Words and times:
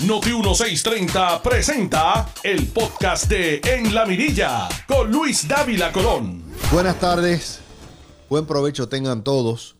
Noti 0.00 0.30
1630 0.30 1.40
presenta 1.40 2.28
el 2.42 2.66
podcast 2.66 3.28
de 3.28 3.60
En 3.64 3.94
la 3.94 4.04
Mirilla 4.04 4.68
con 4.88 5.10
Luis 5.10 5.46
Dávila 5.46 5.92
Colón. 5.92 6.42
Buenas 6.72 6.98
tardes, 6.98 7.60
buen 8.28 8.44
provecho 8.44 8.88
tengan 8.88 9.22
todos. 9.22 9.76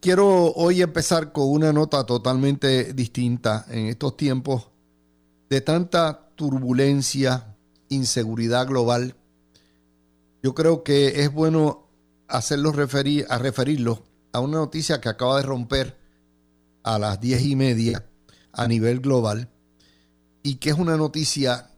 Quiero 0.00 0.52
hoy 0.52 0.82
empezar 0.82 1.32
con 1.32 1.48
una 1.48 1.72
nota 1.72 2.04
totalmente 2.04 2.92
distinta 2.94 3.64
en 3.70 3.86
estos 3.86 4.16
tiempos 4.16 4.68
de 5.48 5.60
tanta 5.60 6.28
turbulencia, 6.34 7.56
inseguridad 7.88 8.66
global. 8.66 9.14
Yo 10.42 10.54
creo 10.54 10.82
que 10.82 11.22
es 11.22 11.32
bueno 11.32 11.88
hacerlo 12.26 12.72
referir, 12.72 13.24
a 13.30 13.38
referirlo 13.38 14.02
a 14.32 14.40
una 14.40 14.58
noticia 14.58 15.00
que 15.00 15.08
acaba 15.08 15.36
de 15.36 15.44
romper 15.44 15.96
a 16.82 16.98
las 16.98 17.20
diez 17.20 17.42
y 17.42 17.54
media 17.54 18.07
a 18.58 18.66
nivel 18.66 19.00
global 19.00 19.48
y 20.42 20.56
que 20.56 20.70
es 20.70 20.78
una 20.78 20.96
noticia 20.96 21.70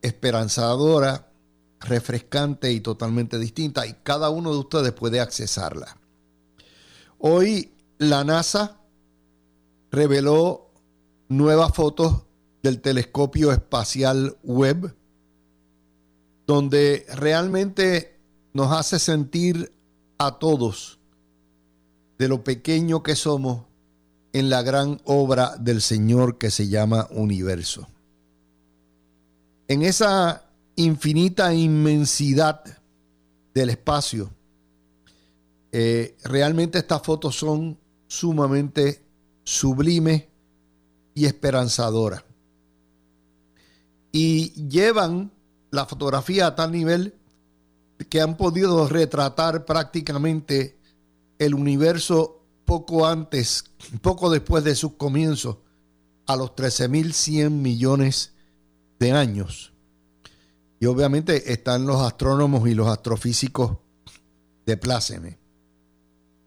esperanzadora, 0.00 1.28
refrescante 1.80 2.72
y 2.72 2.80
totalmente 2.80 3.38
distinta 3.38 3.84
y 3.84 3.94
cada 4.04 4.30
uno 4.30 4.52
de 4.52 4.58
ustedes 4.58 4.92
puede 4.92 5.20
accesarla. 5.20 5.96
Hoy 7.18 7.72
la 7.98 8.22
NASA 8.22 8.80
reveló 9.90 10.70
nuevas 11.28 11.74
fotos 11.74 12.22
del 12.62 12.80
telescopio 12.80 13.50
espacial 13.50 14.36
Webb 14.44 14.94
donde 16.46 17.06
realmente 17.12 18.20
nos 18.52 18.70
hace 18.72 19.00
sentir 19.00 19.72
a 20.16 20.38
todos 20.38 21.00
de 22.18 22.28
lo 22.28 22.44
pequeño 22.44 23.02
que 23.02 23.16
somos 23.16 23.67
en 24.32 24.50
la 24.50 24.62
gran 24.62 25.00
obra 25.04 25.56
del 25.58 25.80
Señor 25.80 26.38
que 26.38 26.50
se 26.50 26.68
llama 26.68 27.06
universo. 27.10 27.88
En 29.68 29.82
esa 29.82 30.44
infinita 30.76 31.52
inmensidad 31.54 32.62
del 33.54 33.70
espacio, 33.70 34.30
eh, 35.72 36.16
realmente 36.24 36.78
estas 36.78 37.02
fotos 37.02 37.36
son 37.36 37.78
sumamente 38.06 39.02
sublimes 39.44 40.24
y 41.14 41.26
esperanzadoras. 41.26 42.24
Y 44.12 44.68
llevan 44.68 45.30
la 45.70 45.84
fotografía 45.84 46.46
a 46.46 46.54
tal 46.54 46.72
nivel 46.72 47.14
que 48.08 48.20
han 48.20 48.36
podido 48.36 48.88
retratar 48.88 49.64
prácticamente 49.64 50.78
el 51.38 51.54
universo 51.54 52.37
poco 52.68 53.06
antes, 53.06 53.64
poco 54.02 54.28
después 54.28 54.62
de 54.62 54.74
sus 54.74 54.92
comienzos, 54.92 55.56
a 56.26 56.36
los 56.36 56.50
13.100 56.50 57.48
millones 57.48 58.34
de 58.98 59.12
años. 59.12 59.72
Y 60.78 60.84
obviamente 60.84 61.50
están 61.50 61.86
los 61.86 62.02
astrónomos 62.02 62.68
y 62.68 62.74
los 62.74 62.86
astrofísicos 62.86 63.78
de 64.66 64.76
pláceme. 64.76 65.38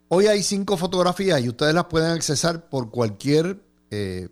Hoy 0.10 0.28
hay 0.28 0.44
cinco 0.44 0.78
fotografías 0.78 1.42
y 1.42 1.50
ustedes 1.50 1.74
las 1.74 1.86
pueden 1.86 2.12
accesar 2.12 2.70
por 2.70 2.92
cualquier 2.92 3.60
eh, 3.90 4.30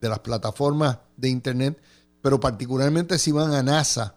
de 0.00 0.08
las 0.08 0.20
plataformas 0.20 1.00
de 1.16 1.28
internet, 1.28 1.76
pero 2.22 2.38
particularmente 2.38 3.18
si 3.18 3.32
van 3.32 3.52
a 3.52 3.64
NASA, 3.64 4.14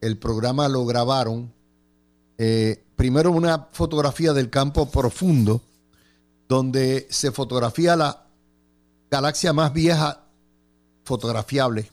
el 0.00 0.16
programa 0.16 0.68
lo 0.68 0.86
grabaron. 0.86 1.52
Eh, 2.38 2.84
primero 2.94 3.32
una 3.32 3.66
fotografía 3.72 4.32
del 4.32 4.48
campo 4.48 4.88
profundo, 4.88 5.60
donde 6.48 7.06
se 7.10 7.32
fotografía 7.32 7.96
la 7.96 8.26
galaxia 9.10 9.52
más 9.52 9.72
vieja 9.72 10.24
fotografiable 11.04 11.90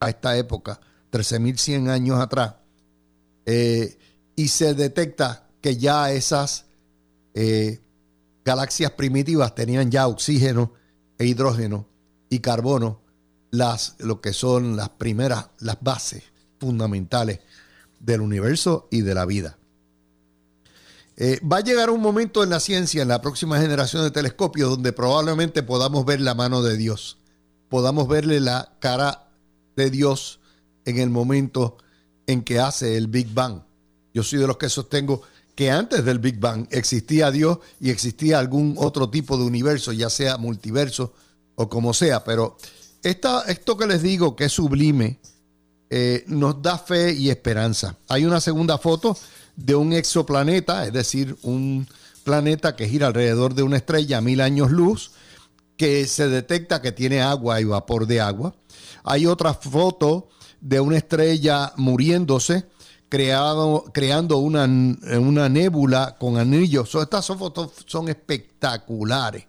a 0.00 0.10
esta 0.10 0.36
época, 0.36 0.80
13.100 1.10 1.88
años 1.88 2.20
atrás, 2.20 2.54
eh, 3.46 3.98
y 4.36 4.48
se 4.48 4.74
detecta 4.74 5.48
que 5.60 5.76
ya 5.76 6.10
esas 6.12 6.66
eh, 7.34 7.80
galaxias 8.44 8.92
primitivas 8.92 9.54
tenían 9.54 9.90
ya 9.90 10.06
oxígeno 10.06 10.72
e 11.18 11.26
hidrógeno 11.26 11.86
y 12.28 12.40
carbono, 12.40 13.00
las, 13.50 13.94
lo 13.98 14.20
que 14.20 14.32
son 14.32 14.76
las 14.76 14.90
primeras, 14.90 15.46
las 15.58 15.78
bases 15.80 16.24
fundamentales 16.58 17.40
del 18.00 18.20
universo 18.20 18.88
y 18.90 19.02
de 19.02 19.14
la 19.14 19.24
vida. 19.24 19.58
Eh, 21.16 21.40
va 21.40 21.58
a 21.58 21.60
llegar 21.60 21.90
un 21.90 22.00
momento 22.00 22.42
en 22.42 22.50
la 22.50 22.58
ciencia, 22.58 23.02
en 23.02 23.08
la 23.08 23.20
próxima 23.20 23.60
generación 23.60 24.02
de 24.02 24.10
telescopios, 24.10 24.70
donde 24.70 24.92
probablemente 24.92 25.62
podamos 25.62 26.04
ver 26.04 26.20
la 26.20 26.34
mano 26.34 26.62
de 26.62 26.76
Dios, 26.76 27.18
podamos 27.68 28.08
verle 28.08 28.40
la 28.40 28.72
cara 28.80 29.28
de 29.76 29.90
Dios 29.90 30.40
en 30.84 30.98
el 30.98 31.10
momento 31.10 31.76
en 32.26 32.42
que 32.42 32.58
hace 32.58 32.96
el 32.96 33.06
Big 33.06 33.32
Bang. 33.32 33.62
Yo 34.12 34.22
soy 34.22 34.40
de 34.40 34.46
los 34.46 34.56
que 34.56 34.68
sostengo 34.68 35.22
que 35.54 35.70
antes 35.70 36.04
del 36.04 36.18
Big 36.18 36.38
Bang 36.40 36.66
existía 36.70 37.30
Dios 37.30 37.58
y 37.80 37.90
existía 37.90 38.40
algún 38.40 38.74
otro 38.78 39.08
tipo 39.08 39.36
de 39.36 39.44
universo, 39.44 39.92
ya 39.92 40.10
sea 40.10 40.36
multiverso 40.36 41.14
o 41.54 41.68
como 41.68 41.94
sea, 41.94 42.24
pero 42.24 42.56
esto 43.02 43.76
que 43.76 43.86
les 43.86 44.02
digo, 44.02 44.34
que 44.34 44.46
es 44.46 44.52
sublime, 44.52 45.20
eh, 45.90 46.24
nos 46.26 46.60
da 46.60 46.78
fe 46.78 47.12
y 47.12 47.30
esperanza. 47.30 47.96
Hay 48.08 48.24
una 48.24 48.40
segunda 48.40 48.78
foto 48.78 49.16
de 49.56 49.74
un 49.74 49.92
exoplaneta, 49.92 50.86
es 50.86 50.92
decir, 50.92 51.36
un 51.42 51.86
planeta 52.24 52.74
que 52.74 52.88
gira 52.88 53.08
alrededor 53.08 53.54
de 53.54 53.62
una 53.62 53.76
estrella 53.76 54.18
a 54.18 54.20
mil 54.20 54.40
años 54.40 54.70
luz, 54.70 55.12
que 55.76 56.06
se 56.06 56.28
detecta 56.28 56.80
que 56.80 56.92
tiene 56.92 57.20
agua 57.20 57.60
y 57.60 57.64
vapor 57.64 58.06
de 58.06 58.20
agua. 58.20 58.54
Hay 59.02 59.26
otra 59.26 59.54
foto 59.54 60.28
de 60.60 60.80
una 60.80 60.96
estrella 60.96 61.72
muriéndose, 61.76 62.66
creado, 63.08 63.84
creando 63.92 64.38
una, 64.38 64.64
una, 64.64 65.48
nébula 65.48 66.16
con 66.18 66.38
anillos. 66.38 66.94
estas 66.94 67.26
fotos 67.26 67.72
son 67.86 68.08
espectaculares. 68.08 69.46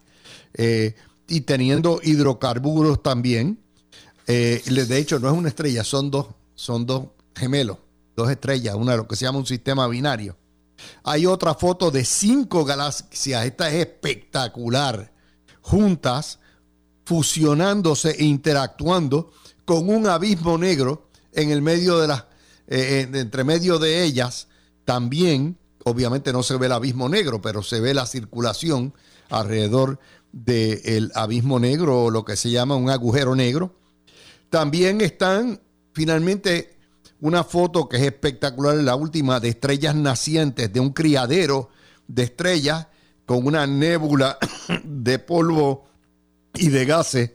Eh, 0.54 0.96
y 1.28 1.42
teniendo 1.42 2.00
hidrocarburos 2.04 3.02
también. 3.02 3.60
Eh, 4.28 4.62
de 4.66 4.98
hecho, 4.98 5.20
no 5.20 5.30
es 5.30 5.38
una 5.38 5.50
estrella, 5.50 5.84
son 5.84 6.12
dos, 6.12 6.28
son 6.56 6.86
dos 6.86 7.08
gemelos 7.36 7.78
dos 8.16 8.30
estrellas, 8.30 8.76
una 8.76 8.96
lo 8.96 9.08
que 9.08 9.16
se 9.16 9.26
llama 9.26 9.40
un 9.40 9.46
sistema 9.46 9.88
binario. 9.88 10.38
Hay 11.04 11.26
otra 11.26 11.54
foto 11.54 11.92
de 11.92 12.04
cinco 12.04 12.66
galaxias, 12.66 13.46
esta 13.46 13.70
es 13.70 13.76
espectacular, 13.76 15.12
juntas, 15.62 16.40
fusionándose 17.06 18.12
e 18.12 18.26
interactuando 18.26 19.32
con 19.64 19.90
un 19.90 20.08
abismo 20.08 20.58
negro 20.58 21.10
en 21.32 21.52
el 21.52 21.62
medio 21.62 22.00
de 22.00 22.08
las, 22.08 22.26
eh, 22.68 23.08
entre 23.14 23.44
medio 23.44 23.80
de 23.80 24.04
ellas, 24.04 24.48
también, 24.86 25.58
obviamente 25.84 26.32
no 26.32 26.44
se 26.44 26.58
ve 26.58 26.68
el 26.68 26.72
abismo 26.72 27.10
negro, 27.10 27.42
pero 27.42 27.64
se 27.64 27.80
ve 27.80 27.94
la 27.94 28.06
circulación 28.06 28.94
alrededor 29.30 30.00
del 30.32 31.12
abismo 31.16 31.60
negro 31.60 32.06
o 32.06 32.12
lo 32.12 32.26
que 32.26 32.36
se 32.36 32.52
llama 32.52 32.76
un 32.76 32.90
agujero 32.90 33.36
negro. 33.36 33.76
También 34.50 35.02
están 35.02 35.62
finalmente 35.94 36.75
una 37.22 37.44
foto 37.44 37.88
que 37.88 37.98
es 37.98 38.04
espectacular, 38.04 38.76
la 38.76 38.96
última, 38.96 39.40
de 39.40 39.50
estrellas 39.50 39.96
nacientes, 39.96 40.72
de 40.72 40.80
un 40.80 40.92
criadero 40.92 41.70
de 42.08 42.24
estrellas 42.24 42.88
con 43.26 43.46
una 43.46 43.66
nébula 43.66 44.38
de 44.84 45.20
polvo 45.20 45.86
y 46.54 46.70
de 46.70 46.86
gases. 46.86 47.32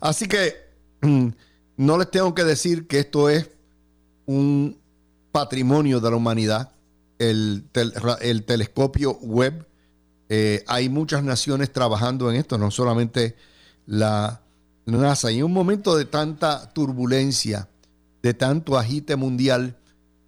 Así 0.00 0.26
que 0.26 0.54
mm, 1.02 1.28
no 1.76 1.98
les 1.98 2.10
tengo 2.10 2.34
que 2.34 2.44
decir 2.44 2.86
que 2.86 3.00
esto 3.00 3.28
es 3.28 3.48
un 4.26 4.78
patrimonio 5.32 6.00
de 6.00 6.10
la 6.10 6.16
humanidad, 6.16 6.72
el, 7.18 7.64
telescopio 8.46 9.18
web. 9.20 9.66
Eh, 10.28 10.64
hay 10.66 10.88
muchas 10.88 11.22
naciones 11.22 11.72
trabajando 11.72 12.30
en 12.30 12.36
esto, 12.36 12.58
no 12.58 12.70
solamente 12.70 13.36
la 13.86 14.42
NASA. 14.84 15.30
Y 15.30 15.38
en 15.38 15.44
un 15.44 15.52
momento 15.52 15.96
de 15.96 16.04
tanta 16.04 16.72
turbulencia, 16.72 17.68
de 18.22 18.34
tanto 18.34 18.76
agite 18.76 19.16
mundial 19.16 19.78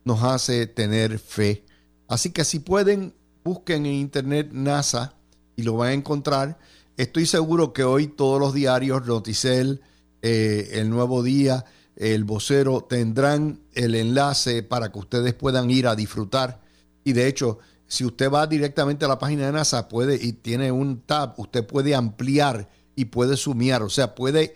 nos 0.04 0.22
hace 0.22 0.66
tener 0.66 1.18
fe. 1.18 1.64
Así 2.08 2.30
que 2.30 2.44
si 2.44 2.58
pueden, 2.58 3.14
busquen 3.44 3.86
en 3.86 3.94
internet 3.94 4.50
NASA 4.52 5.14
y 5.56 5.62
lo 5.62 5.76
van 5.76 5.88
a 5.88 5.92
encontrar. 5.92 6.58
Estoy 6.96 7.26
seguro 7.26 7.72
que 7.72 7.84
hoy 7.84 8.08
todos 8.08 8.40
los 8.40 8.54
diarios, 8.54 9.06
Noticel, 9.06 9.80
eh, 10.22 10.70
El 10.72 10.90
Nuevo 10.90 11.22
Día, 11.22 11.64
El 11.96 12.24
Vocero, 12.24 12.82
tendrán 12.88 13.60
el 13.74 13.94
enlace 13.94 14.62
para 14.62 14.90
que 14.92 14.98
ustedes 14.98 15.34
puedan 15.34 15.70
ir 15.70 15.86
a 15.86 15.96
disfrutar. 15.96 16.60
Y 17.04 17.12
de 17.12 17.26
hecho, 17.26 17.58
si 17.86 18.04
usted 18.04 18.30
va 18.30 18.46
directamente 18.46 19.04
a 19.04 19.08
la 19.08 19.18
página 19.18 19.46
de 19.46 19.52
NASA 19.52 19.88
puede 19.88 20.14
y 20.14 20.32
tiene 20.32 20.70
un 20.70 21.00
tab, 21.00 21.34
usted 21.38 21.66
puede 21.66 21.94
ampliar 21.94 22.68
y 22.94 23.06
puede 23.06 23.36
sumiar, 23.36 23.82
o 23.82 23.90
sea, 23.90 24.14
puede 24.14 24.54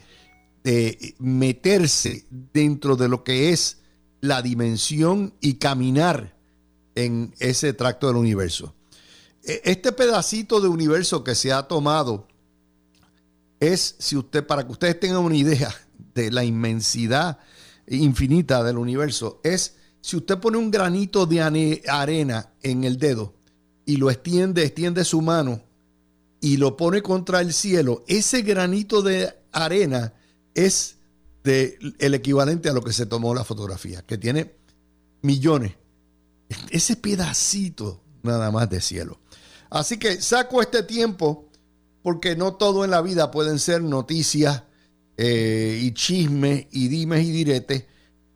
meterse 1.18 2.24
dentro 2.30 2.96
de 2.96 3.08
lo 3.08 3.22
que 3.22 3.50
es 3.50 3.78
la 4.20 4.40
dimensión 4.40 5.34
y 5.40 5.54
caminar 5.54 6.34
en 6.94 7.34
ese 7.38 7.74
tracto 7.74 8.06
del 8.06 8.16
universo. 8.16 8.74
E, 9.42 9.60
este 9.64 9.92
pedacito 9.92 10.60
de 10.60 10.68
universo 10.68 11.22
que 11.22 11.34
se 11.34 11.52
ha 11.52 11.64
tomado 11.64 12.26
es, 13.60 13.96
si 13.98 14.16
usted, 14.16 14.46
para 14.46 14.64
que 14.64 14.72
ustedes 14.72 14.98
tengan 14.98 15.18
una 15.18 15.36
idea 15.36 15.74
de 16.14 16.30
la 16.30 16.44
inmensidad 16.44 17.38
infinita 17.86 18.62
del 18.62 18.78
universo, 18.78 19.40
es 19.44 19.76
si 20.00 20.16
usted 20.16 20.38
pone 20.38 20.58
un 20.58 20.70
granito 20.70 21.26
de 21.26 21.42
arena 21.42 22.52
en 22.62 22.84
el 22.84 22.98
dedo 22.98 23.34
y 23.84 23.96
lo 23.96 24.10
extiende, 24.10 24.64
extiende 24.64 25.04
su 25.04 25.20
mano 25.20 25.62
y 26.40 26.56
lo 26.56 26.76
pone 26.76 27.02
contra 27.02 27.40
el 27.40 27.52
cielo, 27.52 28.04
ese 28.06 28.42
granito 28.42 29.02
de 29.02 29.34
arena 29.52 30.12
es 30.54 30.96
el 31.44 32.14
equivalente 32.14 32.68
a 32.68 32.72
lo 32.72 32.82
que 32.82 32.92
se 32.92 33.06
tomó 33.06 33.34
la 33.34 33.44
fotografía, 33.44 34.02
que 34.02 34.16
tiene 34.16 34.54
millones. 35.22 35.74
Ese 36.70 36.96
pedacito 36.96 38.02
nada 38.22 38.50
más 38.50 38.70
de 38.70 38.80
cielo. 38.80 39.20
Así 39.70 39.98
que 39.98 40.20
saco 40.20 40.62
este 40.62 40.82
tiempo 40.82 41.48
porque 42.02 42.36
no 42.36 42.54
todo 42.54 42.84
en 42.84 42.90
la 42.90 43.02
vida 43.02 43.30
pueden 43.30 43.58
ser 43.58 43.82
noticias 43.82 44.62
eh, 45.16 45.80
y 45.82 45.92
chismes 45.92 46.66
y 46.70 46.88
dimes 46.88 47.24
y 47.24 47.30
diretes. 47.30 47.84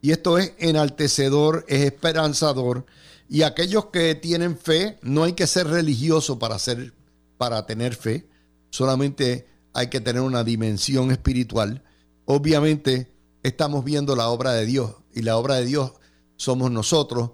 Y 0.01 0.13
esto 0.13 0.39
es 0.39 0.53
enaltecedor, 0.59 1.65
es 1.69 1.85
esperanzador. 1.85 2.87
Y 3.29 3.43
aquellos 3.43 3.87
que 3.87 4.15
tienen 4.15 4.57
fe, 4.57 4.99
no 5.03 5.25
hay 5.25 5.35
que 5.35 5.47
ser 5.47 5.67
religioso 5.67 6.39
para, 6.39 6.59
ser, 6.59 6.95
para 7.37 7.67
tener 7.67 7.95
fe, 7.95 8.29
solamente 8.71 9.47
hay 9.75 9.89
que 9.89 10.01
tener 10.01 10.23
una 10.23 10.45
dimensión 10.45 11.11
espiritual. 11.11 11.83
Obviamente 12.31 13.11
estamos 13.43 13.87
viendo 13.87 14.15
la 14.15 14.29
obra 14.29 14.53
de 14.53 14.67
Dios 14.67 14.97
y 15.15 15.23
la 15.23 15.39
obra 15.39 15.55
de 15.55 15.65
Dios 15.65 15.93
somos 16.37 16.71
nosotros, 16.71 17.31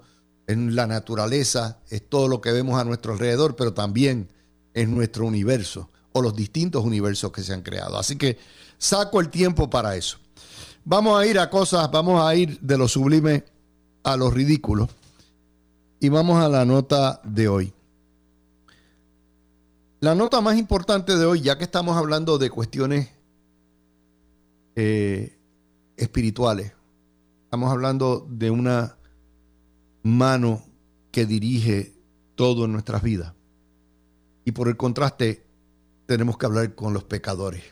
en 0.46 0.76
la 0.76 0.87
naturaleza, 0.87 1.81
es 1.91 2.08
todo 2.08 2.29
lo 2.29 2.41
que 2.41 2.52
vemos 2.52 2.81
a 2.81 2.85
nuestro 2.85 3.12
alrededor, 3.12 3.56
pero 3.56 3.75
también 3.75 4.31
en 4.73 4.94
nuestro 4.94 5.26
universo 5.26 5.91
o 6.12 6.23
los 6.23 6.37
distintos 6.37 6.85
universos 6.85 7.32
que 7.32 7.43
se 7.43 7.52
han 7.52 7.62
creado. 7.62 7.99
Así 7.99 8.14
que 8.14 8.38
saco 8.79 9.20
el 9.20 9.31
tiempo 9.31 9.69
para 9.69 9.96
eso. 9.96 10.19
Vamos 10.85 11.20
a 11.20 11.26
ir 11.26 11.40
a 11.40 11.50
cosas, 11.50 11.90
vamos 11.90 12.25
a 12.25 12.32
ir 12.37 12.61
de 12.61 12.79
lo 12.79 12.87
sublime 12.87 13.44
a 14.05 14.17
lo 14.17 14.31
ridículo. 14.31 14.88
Y 15.99 16.08
vamos 16.08 16.40
a 16.40 16.49
la 16.49 16.64
nota 16.64 17.20
de 17.25 17.49
hoy. 17.49 17.75
La 19.99 20.14
nota 20.14 20.40
más 20.40 20.56
importante 20.56 21.17
de 21.17 21.26
hoy, 21.26 21.40
ya 21.40 21.58
que 21.58 21.64
estamos 21.64 21.97
hablando 21.97 22.38
de 22.38 22.49
cuestiones 22.49 23.08
eh, 24.76 25.38
espirituales, 25.97 26.73
estamos 27.44 27.71
hablando 27.71 28.26
de 28.29 28.50
una 28.50 28.97
mano 30.03 30.62
que 31.11 31.26
dirige 31.26 31.94
todo 32.35 32.65
en 32.65 32.73
nuestras 32.73 33.03
vidas. 33.03 33.32
Y 34.44 34.53
por 34.53 34.69
el 34.69 34.76
contraste, 34.76 35.47
tenemos 36.06 36.37
que 36.37 36.47
hablar 36.47 36.75
con 36.75 36.93
los 36.93 37.05
pecadores. 37.05 37.62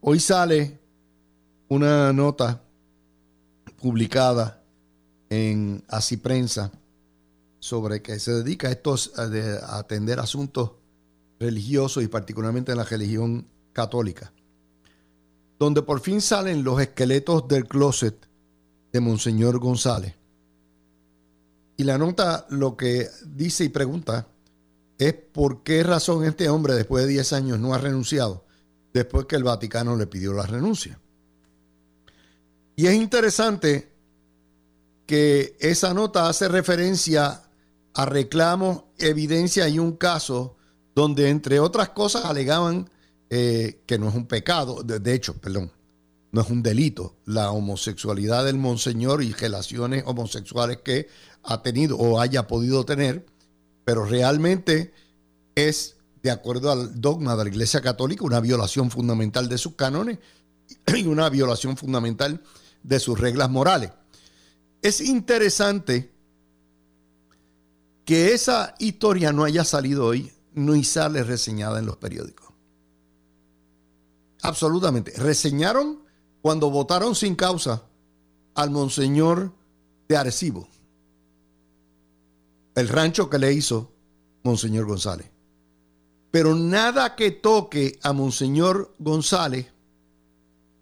Hoy 0.00 0.20
sale 0.20 0.78
una 1.68 2.12
nota 2.12 2.62
publicada 3.80 4.62
en 5.28 5.82
Así 5.88 6.16
Prensa 6.16 6.70
sobre 7.58 8.02
que 8.02 8.18
se 8.20 8.32
dedica 8.32 8.68
a, 8.68 8.70
estos, 8.70 9.12
a 9.18 9.78
atender 9.78 10.20
asuntos 10.20 10.72
religiosos 11.40 12.04
y 12.04 12.08
particularmente 12.08 12.72
en 12.72 12.78
la 12.78 12.84
religión 12.84 13.48
católica, 13.72 14.32
donde 15.58 15.82
por 15.82 16.00
fin 16.00 16.20
salen 16.20 16.64
los 16.64 16.80
esqueletos 16.80 17.48
del 17.48 17.66
closet 17.66 18.28
de 18.92 19.00
Monseñor 19.00 19.58
González. 19.58 20.14
Y 21.76 21.84
la 21.84 21.98
nota 21.98 22.46
lo 22.50 22.76
que 22.76 23.08
dice 23.24 23.64
y 23.64 23.68
pregunta 23.68 24.26
es 24.98 25.14
por 25.14 25.62
qué 25.62 25.82
razón 25.82 26.24
este 26.24 26.48
hombre 26.48 26.74
después 26.74 27.04
de 27.04 27.12
10 27.12 27.32
años 27.34 27.58
no 27.58 27.74
ha 27.74 27.78
renunciado 27.78 28.44
después 28.92 29.26
que 29.26 29.36
el 29.36 29.44
Vaticano 29.44 29.94
le 29.96 30.06
pidió 30.06 30.32
la 30.32 30.46
renuncia. 30.46 30.98
Y 32.76 32.86
es 32.86 32.94
interesante 32.94 33.92
que 35.06 35.56
esa 35.60 35.94
nota 35.94 36.28
hace 36.28 36.48
referencia 36.48 37.42
a 37.94 38.06
reclamos, 38.06 38.84
evidencia 38.98 39.68
y 39.68 39.78
un 39.78 39.96
caso 39.96 40.56
donde 40.94 41.28
entre 41.28 41.60
otras 41.60 41.90
cosas 41.90 42.24
alegaban 42.24 42.90
eh, 43.30 43.82
que 43.86 43.98
no 43.98 44.08
es 44.08 44.14
un 44.14 44.26
pecado, 44.26 44.82
de, 44.82 45.14
hecho, 45.14 45.34
perdón, 45.38 45.72
no 46.32 46.40
es 46.40 46.50
un 46.50 46.62
delito 46.62 47.16
la 47.24 47.50
homosexualidad 47.50 48.44
del 48.44 48.56
monseñor 48.56 49.22
y 49.22 49.32
relaciones 49.32 50.04
homosexuales 50.06 50.78
que 50.84 51.08
ha 51.42 51.62
tenido 51.62 51.96
o 51.96 52.20
haya 52.20 52.46
podido 52.46 52.84
tener 52.84 53.24
pero 53.86 54.04
realmente 54.04 54.92
es, 55.54 55.94
de 56.20 56.32
acuerdo 56.32 56.72
al 56.72 57.00
dogma 57.00 57.36
de 57.36 57.44
la 57.44 57.50
Iglesia 57.50 57.80
Católica, 57.80 58.24
una 58.24 58.40
violación 58.40 58.90
fundamental 58.90 59.48
de 59.48 59.58
sus 59.58 59.76
cánones 59.76 60.18
y 60.88 61.06
una 61.06 61.28
violación 61.30 61.76
fundamental 61.76 62.42
de 62.82 62.98
sus 62.98 63.16
reglas 63.16 63.48
morales. 63.48 63.92
Es 64.82 65.00
interesante 65.00 66.10
que 68.04 68.34
esa 68.34 68.74
historia 68.80 69.32
no 69.32 69.44
haya 69.44 69.64
salido 69.64 70.06
hoy, 70.06 70.32
ni 70.52 70.82
sale 70.82 71.22
reseñada 71.22 71.78
en 71.78 71.86
los 71.86 71.96
periódicos. 71.96 72.45
Absolutamente. 74.42 75.12
Reseñaron 75.16 76.00
cuando 76.42 76.70
votaron 76.70 77.14
sin 77.14 77.34
causa 77.34 77.82
al 78.54 78.70
monseñor 78.70 79.52
de 80.08 80.16
Arecibo 80.16 80.68
el 82.76 82.88
rancho 82.88 83.28
que 83.28 83.38
le 83.38 83.52
hizo 83.52 83.90
Monseñor 84.44 84.86
González. 84.86 85.28
Pero 86.30 86.54
nada 86.54 87.16
que 87.16 87.30
toque 87.30 87.98
a 88.02 88.12
Monseñor 88.12 88.94
González 88.98 89.66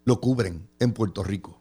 lo 0.04 0.20
cubren 0.20 0.68
en 0.80 0.92
Puerto 0.92 1.22
Rico. 1.22 1.60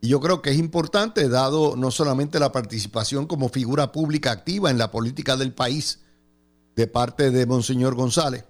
Y 0.00 0.08
yo 0.08 0.18
creo 0.20 0.40
que 0.40 0.50
es 0.50 0.58
importante, 0.58 1.28
dado 1.28 1.76
no 1.76 1.90
solamente 1.90 2.40
la 2.40 2.52
participación 2.52 3.26
como 3.26 3.50
figura 3.50 3.92
pública 3.92 4.32
activa 4.32 4.70
en 4.70 4.78
la 4.78 4.90
política 4.90 5.36
del 5.36 5.52
país 5.52 6.00
de 6.74 6.86
parte 6.86 7.30
de 7.30 7.46
Monseñor 7.46 7.94
González, 7.94 8.44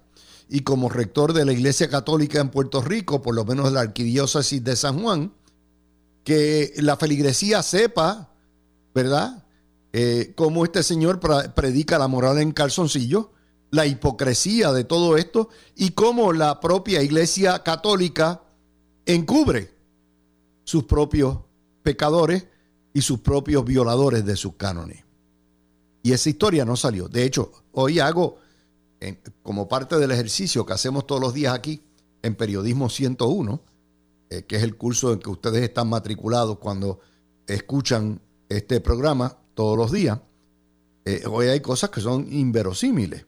y 0.49 0.61
como 0.61 0.89
rector 0.89 1.33
de 1.33 1.45
la 1.45 1.53
Iglesia 1.53 1.89
Católica 1.89 2.39
en 2.39 2.49
Puerto 2.49 2.81
Rico, 2.81 3.21
por 3.21 3.35
lo 3.35 3.45
menos 3.45 3.71
la 3.71 3.81
Arquidiócesis 3.81 4.63
de 4.63 4.75
San 4.75 5.01
Juan, 5.01 5.33
que 6.23 6.73
la 6.77 6.97
feligresía 6.97 7.63
sepa, 7.63 8.33
¿verdad?, 8.93 9.43
eh, 9.93 10.33
cómo 10.35 10.63
este 10.63 10.83
señor 10.83 11.19
predica 11.55 11.97
la 11.97 12.07
moral 12.07 12.39
en 12.39 12.51
calzoncillo, 12.51 13.31
la 13.71 13.85
hipocresía 13.85 14.71
de 14.71 14.83
todo 14.83 15.17
esto 15.17 15.49
y 15.75 15.91
cómo 15.91 16.33
la 16.33 16.59
propia 16.59 17.01
Iglesia 17.01 17.63
Católica 17.63 18.41
encubre 19.05 19.73
sus 20.63 20.83
propios 20.83 21.39
pecadores 21.83 22.45
y 22.93 23.01
sus 23.01 23.19
propios 23.19 23.63
violadores 23.65 24.25
de 24.25 24.35
sus 24.35 24.55
cánones. 24.55 25.03
Y 26.03 26.11
esa 26.11 26.29
historia 26.29 26.65
no 26.65 26.75
salió. 26.75 27.07
De 27.07 27.23
hecho, 27.23 27.51
hoy 27.71 27.99
hago, 27.99 28.37
como 29.43 29.67
parte 29.67 29.97
del 29.97 30.11
ejercicio 30.11 30.65
que 30.65 30.73
hacemos 30.73 31.05
todos 31.05 31.21
los 31.21 31.33
días 31.33 31.53
aquí 31.53 31.83
en 32.21 32.35
Periodismo 32.35 32.89
101, 32.89 33.61
eh, 34.29 34.43
que 34.43 34.57
es 34.57 34.63
el 34.63 34.75
curso 34.75 35.13
en 35.13 35.19
que 35.19 35.29
ustedes 35.29 35.63
están 35.63 35.89
matriculados 35.89 36.57
cuando 36.59 36.99
escuchan 37.45 38.21
este 38.49 38.81
programa, 38.81 39.37
todos 39.53 39.77
los 39.77 39.91
días, 39.91 40.19
eh, 41.05 41.23
hoy 41.29 41.47
hay 41.47 41.61
cosas 41.61 41.89
que 41.89 42.01
son 42.01 42.31
inverosímiles. 42.31 43.25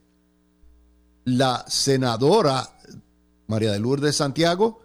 La 1.26 1.66
senadora 1.68 2.78
María 3.48 3.72
de 3.72 3.80
Lourdes 3.80 4.16
Santiago, 4.16 4.82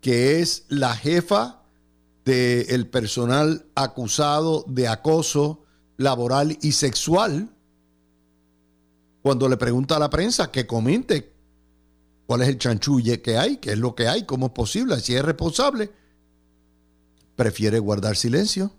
que 0.00 0.40
es 0.40 0.66
la 0.68 0.94
jefa 0.94 1.62
del 2.24 2.88
personal 2.88 3.66
acusado 3.74 4.64
de 4.68 4.88
acoso 4.88 5.64
laboral 5.96 6.58
y 6.60 6.72
sexual, 6.72 7.55
cuando 9.26 9.48
le 9.48 9.56
pregunta 9.56 9.96
a 9.96 9.98
la 9.98 10.08
prensa 10.08 10.52
que 10.52 10.68
comente 10.68 11.32
cuál 12.28 12.42
es 12.42 12.48
el 12.48 12.58
chanchulle 12.58 13.20
que 13.22 13.36
hay, 13.36 13.56
qué 13.56 13.72
es 13.72 13.78
lo 13.80 13.92
que 13.92 14.06
hay, 14.06 14.22
cómo 14.22 14.46
es 14.46 14.52
posible, 14.52 15.00
si 15.00 15.16
es 15.16 15.24
responsable, 15.24 15.90
prefiere 17.34 17.80
guardar 17.80 18.14
silencio 18.14 18.70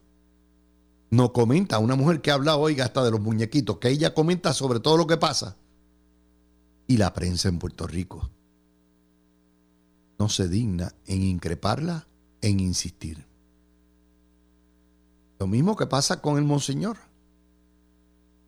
no 1.09 1.33
comenta, 1.33 1.79
una 1.79 1.97
mujer 1.97 2.21
que 2.21 2.31
habla, 2.31 2.55
oiga, 2.55 2.85
hasta 2.85 3.03
de 3.03 3.11
los 3.11 3.19
muñequitos, 3.19 3.77
que 3.79 3.89
ella 3.89 4.13
comenta 4.13 4.53
sobre 4.53 4.79
todo 4.79 4.95
lo 4.95 5.05
que 5.05 5.17
pasa. 5.17 5.57
Y 6.87 6.95
la 6.95 7.11
prensa 7.11 7.49
en 7.49 7.59
Puerto 7.59 7.85
Rico 7.85 8.29
no 10.17 10.29
se 10.29 10.47
digna 10.47 10.93
en 11.07 11.23
increparla, 11.23 12.07
en 12.39 12.61
insistir. 12.61 13.25
Lo 15.39 15.47
mismo 15.47 15.75
que 15.75 15.87
pasa 15.87 16.21
con 16.21 16.37
el 16.37 16.45
monseñor. 16.45 16.95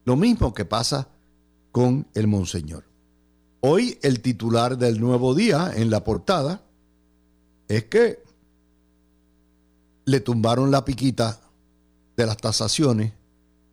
Lo 0.05 0.15
mismo 0.15 0.53
que 0.53 0.63
pasa 0.63 1.09
con 1.71 2.07
el 2.13 2.27
monseñor. 2.27 2.85
Hoy 3.61 3.99
el 4.01 4.21
titular 4.21 4.77
del 4.77 4.99
nuevo 4.99 5.35
día 5.35 5.71
en 5.75 5.89
la 5.89 6.03
portada 6.03 6.63
es 7.67 7.85
que 7.85 8.23
le 10.05 10.19
tumbaron 10.21 10.71
la 10.71 10.85
piquita 10.85 11.41
de 12.15 12.25
las 12.25 12.37
tasaciones 12.37 13.13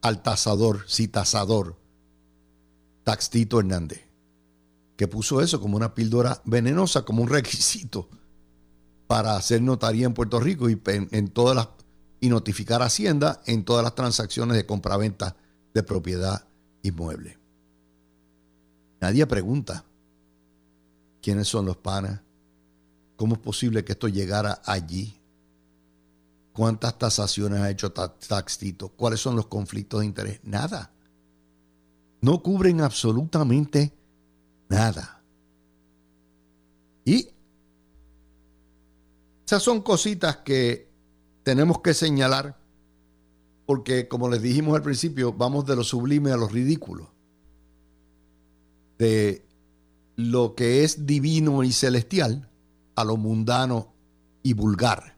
al 0.03 0.23
tasador, 0.23 0.85
sí 0.87 1.09
tasador, 1.09 1.77
Taxito 3.05 3.61
Hernández. 3.61 4.03
que 4.97 5.07
puso 5.07 5.41
eso 5.41 5.61
como 5.61 5.77
una 5.77 5.95
píldora 5.95 6.43
venenosa, 6.45 7.05
como 7.05 7.23
un 7.23 7.29
requisito 7.29 8.09
para 9.07 9.37
hacer 9.37 9.63
notaría 9.63 10.07
en 10.07 10.15
Puerto 10.15 10.41
Rico 10.41 10.69
y 10.69 10.81
en, 10.87 11.29
todas 11.29 11.55
las 11.55 11.69
y 12.19 12.29
notificar 12.29 12.83
a 12.83 12.87
Hacienda 12.87 13.43
en 13.47 13.65
todas 13.65 13.85
las 13.85 13.95
transacciones 13.95 14.57
de 14.57 14.67
compraventa 14.67 15.37
de 15.75 15.83
propiedad 15.83 16.49
inmueble. 16.83 17.39
Nadie 19.07 19.25
pregunta 19.25 19.85
quiénes 21.23 21.47
son 21.47 21.65
los 21.65 21.77
panas, 21.77 22.23
cómo 23.15 23.37
es 23.37 23.41
posible 23.41 23.85
que 23.85 23.93
esto 23.93 24.09
llegara 24.09 24.61
allí, 24.65 25.17
cuántas 26.53 26.99
tasaciones 26.99 27.61
ha 27.61 27.71
hecho 27.71 27.93
Taxito, 27.93 28.89
cuáles 28.89 29.21
son 29.21 29.37
los 29.37 29.47
conflictos 29.47 30.01
de 30.01 30.07
interés, 30.07 30.41
nada. 30.43 30.91
No 32.21 32.43
cubren 32.43 32.81
absolutamente 32.81 33.93
nada. 34.69 35.23
Y 37.05 37.29
esas 39.47 39.63
son 39.63 39.83
cositas 39.83 40.39
que 40.39 40.91
tenemos 41.45 41.79
que 41.79 41.95
señalar 41.95 42.59
porque, 43.67 44.09
como 44.09 44.29
les 44.29 44.43
dijimos 44.43 44.75
al 44.75 44.83
principio, 44.83 45.33
vamos 45.33 45.65
de 45.65 45.77
lo 45.77 45.85
sublime 45.85 46.33
a 46.33 46.37
lo 46.37 46.49
ridículo. 46.49 47.15
De 48.99 49.45
lo 50.17 50.55
que 50.55 50.85
es 50.85 51.07
divino 51.07 51.63
y 51.63 51.73
celestial 51.73 52.49
a 52.95 53.05
lo 53.05 53.17
mundano 53.17 53.93
y 54.43 54.55
vulgar. 54.55 55.17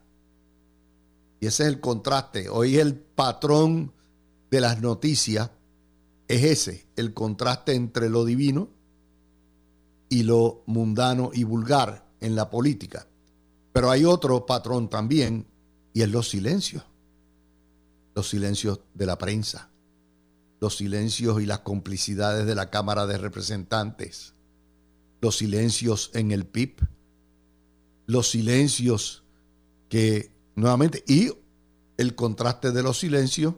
Y 1.39 1.47
ese 1.47 1.63
es 1.63 1.69
el 1.69 1.79
contraste. 1.79 2.49
Hoy 2.49 2.77
el 2.77 2.95
patrón 2.95 3.93
de 4.51 4.61
las 4.61 4.81
noticias 4.81 5.49
es 6.27 6.43
ese, 6.43 6.87
el 6.95 7.13
contraste 7.13 7.73
entre 7.73 8.09
lo 8.09 8.25
divino 8.25 8.69
y 10.09 10.23
lo 10.23 10.63
mundano 10.65 11.31
y 11.33 11.43
vulgar 11.43 12.05
en 12.19 12.35
la 12.35 12.49
política. 12.49 13.07
Pero 13.71 13.91
hay 13.91 14.03
otro 14.05 14.45
patrón 14.45 14.89
también 14.89 15.45
y 15.93 16.01
es 16.01 16.09
los 16.09 16.29
silencios. 16.29 16.83
Los 18.15 18.29
silencios 18.29 18.81
de 18.93 19.05
la 19.05 19.17
prensa, 19.17 19.69
los 20.59 20.77
silencios 20.77 21.41
y 21.41 21.45
las 21.45 21.59
complicidades 21.59 22.45
de 22.45 22.55
la 22.55 22.69
Cámara 22.69 23.05
de 23.05 23.17
Representantes, 23.17 24.33
los 25.21 25.37
silencios 25.37 26.11
en 26.13 26.31
el 26.31 26.45
PIB, 26.45 26.81
los 28.05 28.29
silencios 28.29 29.23
que 29.89 30.31
nuevamente, 30.55 31.03
y 31.07 31.31
el 31.97 32.15
contraste 32.15 32.71
de 32.71 32.83
los 32.83 32.99
silencios 32.99 33.55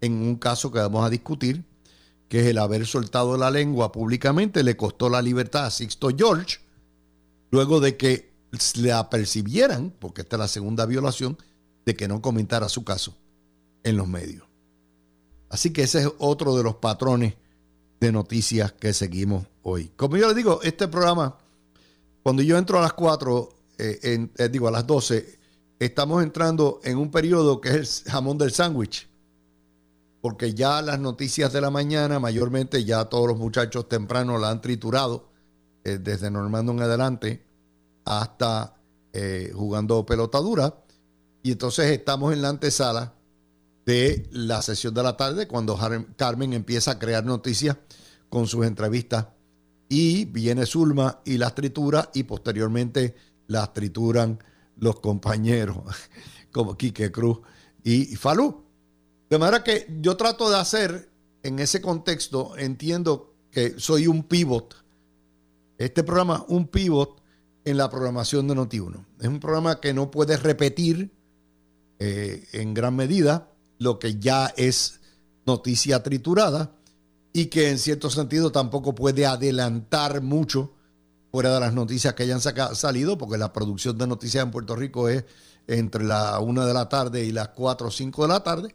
en 0.00 0.14
un 0.14 0.36
caso 0.36 0.72
que 0.72 0.78
vamos 0.78 1.04
a 1.04 1.10
discutir, 1.10 1.64
que 2.28 2.40
es 2.40 2.46
el 2.46 2.58
haber 2.58 2.86
soltado 2.86 3.36
la 3.36 3.50
lengua 3.50 3.92
públicamente, 3.92 4.62
le 4.62 4.76
costó 4.76 5.08
la 5.08 5.20
libertad 5.20 5.66
a 5.66 5.70
Sixto 5.70 6.10
George, 6.16 6.58
luego 7.50 7.80
de 7.80 7.96
que 7.96 8.30
le 8.76 8.92
apercibieran, 8.92 9.92
porque 9.98 10.22
esta 10.22 10.36
es 10.36 10.40
la 10.40 10.48
segunda 10.48 10.86
violación, 10.86 11.36
de 11.84 11.96
que 11.96 12.08
no 12.08 12.22
comentara 12.22 12.68
su 12.68 12.84
caso 12.84 13.16
en 13.82 13.96
los 13.96 14.08
medios. 14.08 14.49
Así 15.50 15.72
que 15.72 15.82
ese 15.82 16.02
es 16.02 16.08
otro 16.18 16.56
de 16.56 16.62
los 16.62 16.76
patrones 16.76 17.34
de 18.00 18.12
noticias 18.12 18.72
que 18.72 18.94
seguimos 18.94 19.46
hoy. 19.62 19.92
Como 19.96 20.16
yo 20.16 20.28
les 20.28 20.36
digo, 20.36 20.60
este 20.62 20.88
programa, 20.88 21.36
cuando 22.22 22.40
yo 22.42 22.56
entro 22.56 22.78
a 22.78 22.82
las 22.82 22.92
4, 22.94 23.48
eh, 23.78 24.28
eh, 24.38 24.48
digo 24.48 24.68
a 24.68 24.70
las 24.70 24.86
12, 24.86 25.38
estamos 25.80 26.22
entrando 26.22 26.80
en 26.84 26.98
un 26.98 27.10
periodo 27.10 27.60
que 27.60 27.70
es 27.70 28.04
el 28.06 28.12
jamón 28.12 28.38
del 28.38 28.52
sándwich. 28.52 29.08
Porque 30.22 30.54
ya 30.54 30.82
las 30.82 31.00
noticias 31.00 31.52
de 31.52 31.60
la 31.60 31.70
mañana, 31.70 32.20
mayormente 32.20 32.84
ya 32.84 33.06
todos 33.06 33.26
los 33.26 33.38
muchachos 33.38 33.88
tempranos 33.88 34.40
la 34.40 34.50
han 34.50 34.60
triturado, 34.60 35.30
eh, 35.82 35.98
desde 36.00 36.30
Normando 36.30 36.72
en 36.72 36.80
adelante 36.80 37.44
hasta 38.04 38.76
jugando 39.52 40.06
pelotadura. 40.06 40.72
Y 41.42 41.52
entonces 41.52 41.90
estamos 41.90 42.32
en 42.32 42.42
la 42.42 42.50
antesala 42.50 43.14
de 43.90 44.28
la 44.30 44.62
sesión 44.62 44.94
de 44.94 45.02
la 45.02 45.16
tarde, 45.16 45.48
cuando 45.48 45.76
Carmen 46.16 46.52
empieza 46.52 46.92
a 46.92 46.98
crear 47.00 47.24
noticias 47.24 47.76
con 48.28 48.46
sus 48.46 48.64
entrevistas. 48.64 49.26
Y 49.88 50.26
viene 50.26 50.64
Zulma 50.64 51.20
y 51.24 51.38
las 51.38 51.56
tritura 51.56 52.08
y 52.14 52.22
posteriormente 52.22 53.16
las 53.48 53.72
trituran 53.72 54.38
los 54.76 55.00
compañeros 55.00 55.78
como 56.52 56.76
Quique 56.76 57.10
Cruz 57.10 57.40
y 57.82 58.14
Falú. 58.14 58.62
De 59.28 59.38
manera 59.38 59.64
que 59.64 59.88
yo 60.00 60.16
trato 60.16 60.48
de 60.48 60.58
hacer 60.58 61.10
en 61.42 61.58
ese 61.58 61.80
contexto, 61.80 62.56
entiendo 62.56 63.34
que 63.50 63.74
soy 63.80 64.06
un 64.06 64.22
pivot. 64.22 64.76
Este 65.78 66.04
programa, 66.04 66.44
un 66.46 66.68
pivot 66.68 67.20
en 67.64 67.76
la 67.76 67.90
programación 67.90 68.46
de 68.46 68.54
Noti1. 68.54 69.04
Es 69.18 69.26
un 69.26 69.40
programa 69.40 69.80
que 69.80 69.92
no 69.92 70.12
puede 70.12 70.36
repetir 70.36 71.10
eh, 71.98 72.46
en 72.52 72.72
gran 72.72 72.94
medida 72.94 73.50
lo 73.80 73.98
que 73.98 74.20
ya 74.20 74.52
es 74.56 75.00
noticia 75.46 76.02
triturada 76.02 76.70
y 77.32 77.46
que 77.46 77.70
en 77.70 77.78
cierto 77.78 78.10
sentido 78.10 78.52
tampoco 78.52 78.94
puede 78.94 79.26
adelantar 79.26 80.20
mucho 80.20 80.74
fuera 81.32 81.54
de 81.54 81.60
las 81.60 81.72
noticias 81.72 82.14
que 82.14 82.24
hayan 82.24 82.40
salido, 82.40 83.16
porque 83.16 83.38
la 83.38 83.52
producción 83.52 83.96
de 83.96 84.06
noticias 84.06 84.44
en 84.44 84.50
Puerto 84.50 84.76
Rico 84.76 85.08
es 85.08 85.24
entre 85.66 86.04
la 86.04 86.40
una 86.40 86.66
de 86.66 86.74
la 86.74 86.88
tarde 86.88 87.24
y 87.24 87.32
las 87.32 87.48
4 87.48 87.88
o 87.88 87.90
5 87.90 88.22
de 88.22 88.28
la 88.28 88.42
tarde, 88.42 88.74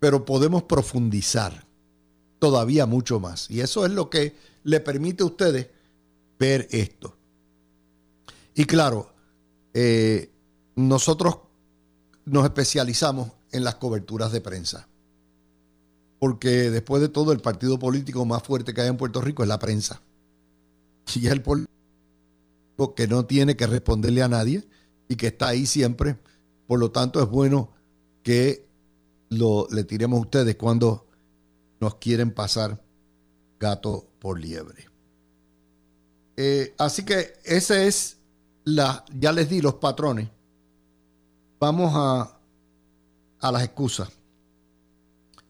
pero 0.00 0.24
podemos 0.24 0.64
profundizar 0.64 1.66
todavía 2.38 2.86
mucho 2.86 3.20
más. 3.20 3.48
Y 3.48 3.60
eso 3.60 3.86
es 3.86 3.92
lo 3.92 4.10
que 4.10 4.34
le 4.64 4.80
permite 4.80 5.22
a 5.22 5.26
ustedes 5.26 5.68
ver 6.38 6.66
esto. 6.72 7.16
Y 8.54 8.64
claro, 8.64 9.12
eh, 9.72 10.32
nosotros 10.74 11.38
nos 12.24 12.44
especializamos 12.44 13.30
en 13.52 13.64
las 13.64 13.76
coberturas 13.76 14.32
de 14.32 14.40
prensa. 14.40 14.88
Porque 16.18 16.70
después 16.70 17.00
de 17.00 17.08
todo, 17.08 17.32
el 17.32 17.40
partido 17.40 17.78
político 17.78 18.24
más 18.24 18.42
fuerte 18.42 18.74
que 18.74 18.82
hay 18.82 18.88
en 18.88 18.96
Puerto 18.96 19.20
Rico 19.20 19.42
es 19.42 19.48
la 19.48 19.58
prensa. 19.58 20.02
Y 21.14 21.26
es 21.26 21.32
el 21.32 21.42
político 21.42 22.94
que 22.94 23.08
no 23.08 23.26
tiene 23.26 23.56
que 23.56 23.66
responderle 23.66 24.22
a 24.22 24.28
nadie 24.28 24.66
y 25.08 25.16
que 25.16 25.28
está 25.28 25.48
ahí 25.48 25.66
siempre. 25.66 26.18
Por 26.66 26.78
lo 26.78 26.90
tanto, 26.90 27.22
es 27.22 27.28
bueno 27.28 27.72
que 28.22 28.66
lo, 29.28 29.66
le 29.70 29.84
tiremos 29.84 30.18
a 30.18 30.22
ustedes 30.22 30.56
cuando 30.56 31.06
nos 31.80 31.96
quieren 31.96 32.32
pasar 32.32 32.80
gato 33.58 34.06
por 34.18 34.38
liebre. 34.38 34.88
Eh, 36.36 36.74
así 36.78 37.04
que 37.04 37.34
ese 37.44 37.86
es 37.86 38.18
la, 38.64 39.04
ya 39.18 39.32
les 39.32 39.48
di 39.48 39.60
los 39.60 39.74
patrones 39.74 40.28
Vamos 41.60 41.92
a, 41.94 42.39
a 43.40 43.52
las 43.52 43.62
excusas. 43.62 44.10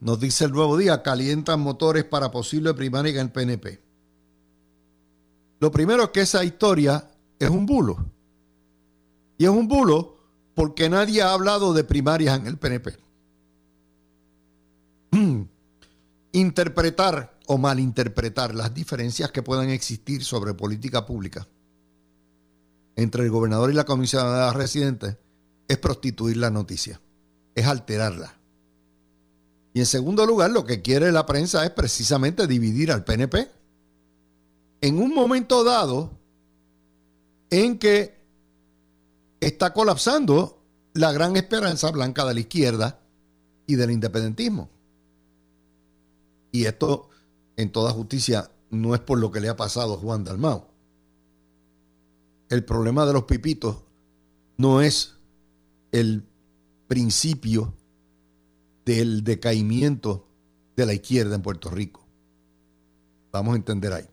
Nos 0.00 0.18
dice 0.18 0.47
el 0.47 0.52
nuevo 0.52 0.76
día, 0.76 1.02
calientan 1.02 1.61
motores 1.61 2.04
para 2.04 2.30
posible 2.30 2.73
primaria 2.75 3.12
en 3.12 3.18
el 3.18 3.30
PNP. 3.30 3.80
Lo 5.61 5.70
primero 5.70 6.04
es 6.04 6.11
que 6.11 6.23
esa 6.23 6.42
historia 6.42 7.11
es 7.38 7.50
un 7.50 7.66
bulo. 7.66 7.99
Y 9.37 9.44
es 9.44 9.50
un 9.50 9.68
bulo 9.68 10.16
porque 10.54 10.88
nadie 10.88 11.23
ha 11.23 11.32
hablado 11.32 11.75
de 11.75 11.85
primarias 11.85 12.38
en 12.38 12.47
el 12.47 12.56
PNP. 12.56 12.99
Interpretar 16.32 17.38
o 17.47 17.59
malinterpretar 17.59 18.54
las 18.54 18.73
diferencias 18.73 19.32
que 19.32 19.42
puedan 19.42 19.70
existir 19.70 20.25
sobre 20.25 20.54
política 20.54 21.04
pública 21.04 21.47
entre 22.97 23.25
el 23.25 23.30
gobernador 23.30 23.70
y 23.70 23.75
la 23.75 23.85
comisionada 23.85 24.52
residente 24.52 25.18
es 25.68 25.78
prostituir 25.78 26.37
la 26.37 26.50
noticia, 26.50 27.00
es 27.54 27.66
alterarla. 27.66 28.37
Y 29.73 29.80
en 29.80 29.87
segundo 29.87 30.26
lugar, 30.26 30.50
lo 30.50 30.64
que 30.64 30.83
quiere 30.83 31.12
la 31.12 31.26
prensa 31.26 31.64
es 31.64 31.71
precisamente 31.71 32.47
dividir 32.47 32.90
al 32.90 33.04
PNP. 33.04 33.50
En 34.80 34.99
un 34.99 35.14
momento 35.14 35.62
dado 35.62 36.11
en 37.50 37.78
que 37.78 38.19
está 39.40 39.73
colapsando 39.73 40.59
la 40.95 41.12
gran 41.12 41.37
esperanza 41.37 41.90
blanca 41.90 42.25
de 42.25 42.35
la 42.35 42.40
izquierda 42.40 43.00
y 43.66 43.76
del 43.76 43.90
independentismo. 43.90 44.71
Y 46.52 46.64
esto, 46.64 47.09
en 47.57 47.71
toda 47.71 47.92
justicia, 47.92 48.50
no 48.71 48.95
es 48.95 49.00
por 49.00 49.19
lo 49.19 49.30
que 49.30 49.40
le 49.40 49.49
ha 49.49 49.57
pasado 49.57 49.95
a 49.95 49.99
Juan 49.99 50.25
Dalmau. 50.25 50.66
El 52.49 52.64
problema 52.64 53.07
de 53.07 53.12
los 53.12 53.25
pipitos 53.25 53.76
no 54.57 54.80
es 54.80 55.14
el 55.92 56.25
principio 56.90 57.73
del 58.85 59.23
decaimiento 59.23 60.26
de 60.75 60.87
la 60.87 60.92
izquierda 60.92 61.37
en 61.37 61.42
Puerto 61.42 61.70
Rico. 61.70 62.04
Vamos 63.30 63.52
a 63.52 63.59
entender 63.59 63.92
ahí. 63.92 64.09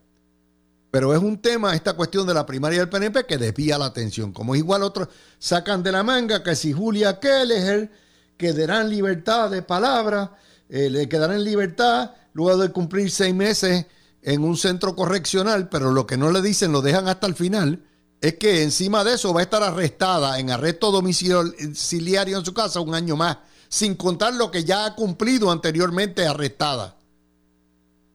Pero 0.92 1.12
es 1.12 1.18
un 1.18 1.38
tema, 1.38 1.74
esta 1.74 1.94
cuestión 1.94 2.24
de 2.24 2.34
la 2.34 2.46
primaria 2.46 2.78
del 2.78 2.88
PNP, 2.88 3.26
que 3.26 3.36
desvía 3.36 3.78
la 3.78 3.86
atención. 3.86 4.32
Como 4.32 4.54
igual 4.54 4.84
otros 4.84 5.08
sacan 5.40 5.82
de 5.82 5.90
la 5.90 6.04
manga 6.04 6.44
que 6.44 6.54
si 6.54 6.72
Julia 6.72 7.18
Kelleher 7.18 7.90
quedará 8.36 8.82
en 8.82 8.90
libertad 8.90 9.50
de 9.50 9.62
palabra, 9.62 10.36
eh, 10.68 10.88
le 10.88 11.08
quedará 11.08 11.34
en 11.34 11.42
libertad 11.42 12.12
luego 12.32 12.58
de 12.58 12.70
cumplir 12.70 13.10
seis 13.10 13.34
meses 13.34 13.86
en 14.22 14.44
un 14.44 14.56
centro 14.56 14.94
correccional, 14.94 15.68
pero 15.68 15.90
lo 15.90 16.06
que 16.06 16.16
no 16.16 16.30
le 16.30 16.42
dicen, 16.42 16.70
lo 16.70 16.80
dejan 16.80 17.08
hasta 17.08 17.26
el 17.26 17.34
final, 17.34 17.82
es 18.20 18.34
que 18.34 18.62
encima 18.62 19.04
de 19.04 19.14
eso 19.14 19.32
va 19.32 19.40
a 19.40 19.44
estar 19.44 19.62
arrestada 19.62 20.38
en 20.38 20.50
arresto 20.50 20.90
domiciliario 20.90 22.38
en 22.38 22.44
su 22.44 22.52
casa 22.52 22.80
un 22.80 22.94
año 22.94 23.16
más, 23.16 23.38
sin 23.68 23.94
contar 23.94 24.34
lo 24.34 24.50
que 24.50 24.64
ya 24.64 24.86
ha 24.86 24.94
cumplido 24.94 25.50
anteriormente 25.50 26.26
arrestada. 26.26 26.96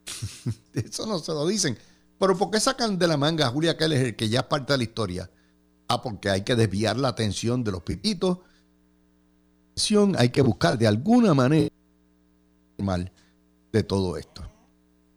eso 0.74 1.06
no 1.06 1.18
se 1.18 1.32
lo 1.32 1.46
dicen. 1.46 1.78
Pero 2.18 2.36
¿por 2.36 2.50
qué 2.50 2.60
sacan 2.60 2.98
de 2.98 3.06
la 3.06 3.16
manga 3.16 3.46
a 3.46 3.50
Julia 3.50 3.76
Keller, 3.76 4.14
que 4.14 4.28
ya 4.28 4.40
es 4.40 4.46
parte 4.46 4.72
de 4.72 4.78
la 4.78 4.84
historia? 4.84 5.30
Ah, 5.88 6.02
porque 6.02 6.30
hay 6.30 6.42
que 6.42 6.54
desviar 6.54 6.96
la 6.96 7.08
atención 7.08 7.64
de 7.64 7.72
los 7.72 7.82
pipitos. 7.82 8.38
Hay 10.16 10.28
que 10.28 10.42
buscar 10.42 10.78
de 10.78 10.86
alguna 10.86 11.34
manera 11.34 11.68
mal 12.78 13.10
de 13.72 13.82
todo 13.82 14.16
esto. 14.16 14.42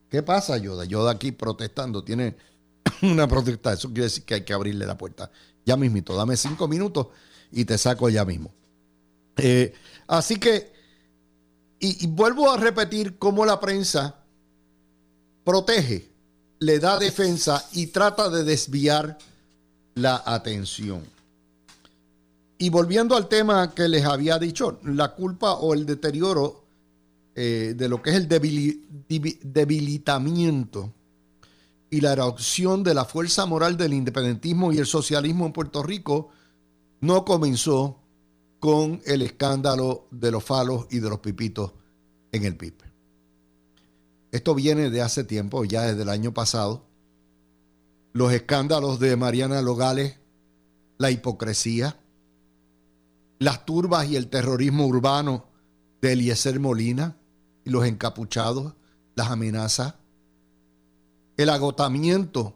¿Qué 0.10 0.24
pasa, 0.24 0.58
Yoda? 0.58 0.86
Yoda 0.86 1.12
aquí 1.12 1.32
protestando, 1.32 2.04
tiene 2.04 2.36
una 3.02 3.28
protesta. 3.28 3.74
Eso 3.74 3.90
quiere 3.90 4.04
decir 4.04 4.24
que 4.24 4.36
hay 4.36 4.44
que 4.44 4.54
abrirle 4.54 4.86
la 4.86 4.98
puerta. 4.98 5.32
Ya 5.66 5.78
mismito, 5.78 6.16
dame 6.16 6.38
cinco 6.38 6.68
minutos 6.68 7.08
y 7.52 7.66
te 7.66 7.78
saco 7.78 8.10
ya 8.10 8.26
mismo. 8.26 8.54
Eh, 9.38 9.74
así 10.08 10.38
que, 10.38 10.72
y 11.80 12.08
vuelvo 12.08 12.52
a 12.52 12.58
repetir 12.58 13.18
cómo 13.18 13.46
la 13.46 13.60
prensa 13.60 14.16
protege 15.44 16.10
le 16.60 16.80
da 16.80 16.98
defensa 16.98 17.64
y 17.74 17.88
trata 17.88 18.30
de 18.30 18.44
desviar 18.44 19.18
la 19.96 20.24
atención. 20.26 21.04
Y 22.58 22.70
volviendo 22.70 23.16
al 23.16 23.28
tema 23.28 23.74
que 23.74 23.88
les 23.88 24.06
había 24.06 24.40
dicho, 24.40 24.80
la 24.84 25.14
culpa 25.14 25.54
o 25.54 25.74
el 25.74 25.86
deterioro 25.86 26.64
eh, 27.36 27.76
de 27.78 27.88
lo 27.88 28.02
que 28.02 28.10
es 28.10 28.16
el 28.16 28.28
debilitamiento 28.28 30.94
y 31.90 32.02
la 32.02 32.14
erupción 32.14 32.84
de 32.84 32.94
la 32.94 33.06
fuerza 33.06 33.46
moral 33.46 33.78
del 33.78 33.94
independentismo 33.94 34.74
y 34.74 34.78
el 34.78 34.86
socialismo 34.86 35.46
en 35.46 35.54
Puerto 35.54 35.84
Rico 35.84 36.30
no 37.00 37.24
comenzó 37.24 38.00
con 38.60 39.02
el 39.06 39.22
escándalo 39.22 40.08
de 40.12 40.32
los 40.32 40.44
falos 40.44 40.88
y 40.90 41.00
de 41.00 41.10
los 41.10 41.20
pipitos 41.20 41.74
en 42.32 42.44
el 42.44 42.58
PIB. 42.58 42.74
Esto 44.32 44.56
viene 44.56 44.90
de 44.90 45.02
hace 45.02 45.24
tiempo, 45.24 45.64
ya 45.64 45.84
desde 45.84 46.02
el 46.02 46.10
año 46.10 46.34
pasado. 46.34 46.86
Los 48.14 48.34
escándalos 48.34 49.00
de 49.00 49.16
Mariana 49.16 49.62
Logales, 49.62 50.18
la 50.98 51.12
hipocresía, 51.12 51.98
las 53.40 53.66
turbas 53.66 54.10
y 54.10 54.16
el 54.16 54.28
terrorismo 54.28 54.86
urbano 54.88 55.46
de 56.02 56.14
Eliezer 56.14 56.60
Molina 56.60 57.18
y 57.64 57.70
los 57.70 57.86
encapuchados, 57.86 58.74
las 59.16 59.30
amenazas, 59.30 59.96
el 61.38 61.50
agotamiento 61.50 62.56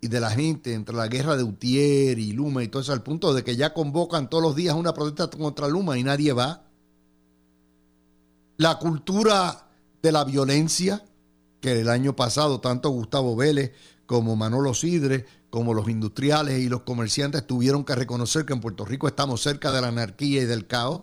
y 0.00 0.08
de 0.08 0.20
la 0.20 0.30
gente 0.30 0.74
entre 0.74 0.94
la 0.94 1.08
guerra 1.08 1.36
de 1.36 1.42
Utier 1.42 2.18
y 2.18 2.32
Luma 2.32 2.62
y 2.62 2.68
todo 2.68 2.82
eso, 2.82 2.92
al 2.92 3.02
punto 3.02 3.34
de 3.34 3.42
que 3.42 3.56
ya 3.56 3.74
convocan 3.74 4.30
todos 4.30 4.42
los 4.42 4.54
días 4.54 4.76
una 4.76 4.94
protesta 4.94 5.36
contra 5.36 5.68
Luma 5.68 5.98
y 5.98 6.04
nadie 6.04 6.32
va. 6.32 6.62
La 8.56 8.78
cultura 8.78 9.68
de 10.02 10.12
la 10.12 10.24
violencia 10.24 11.04
que 11.60 11.80
el 11.80 11.88
año 11.88 12.14
pasado 12.14 12.60
tanto 12.60 12.90
Gustavo 12.90 13.34
Vélez 13.34 13.72
como 14.06 14.36
Manolo 14.36 14.74
Sidre, 14.74 15.24
como 15.48 15.72
los 15.72 15.88
industriales 15.88 16.60
y 16.60 16.68
los 16.68 16.82
comerciantes 16.82 17.46
tuvieron 17.46 17.84
que 17.84 17.94
reconocer 17.94 18.44
que 18.44 18.52
en 18.52 18.60
Puerto 18.60 18.84
Rico 18.84 19.08
estamos 19.08 19.40
cerca 19.40 19.72
de 19.72 19.80
la 19.80 19.88
anarquía 19.88 20.42
y 20.42 20.44
del 20.44 20.66
caos. 20.66 21.02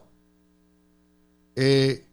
Eh, 1.56 2.06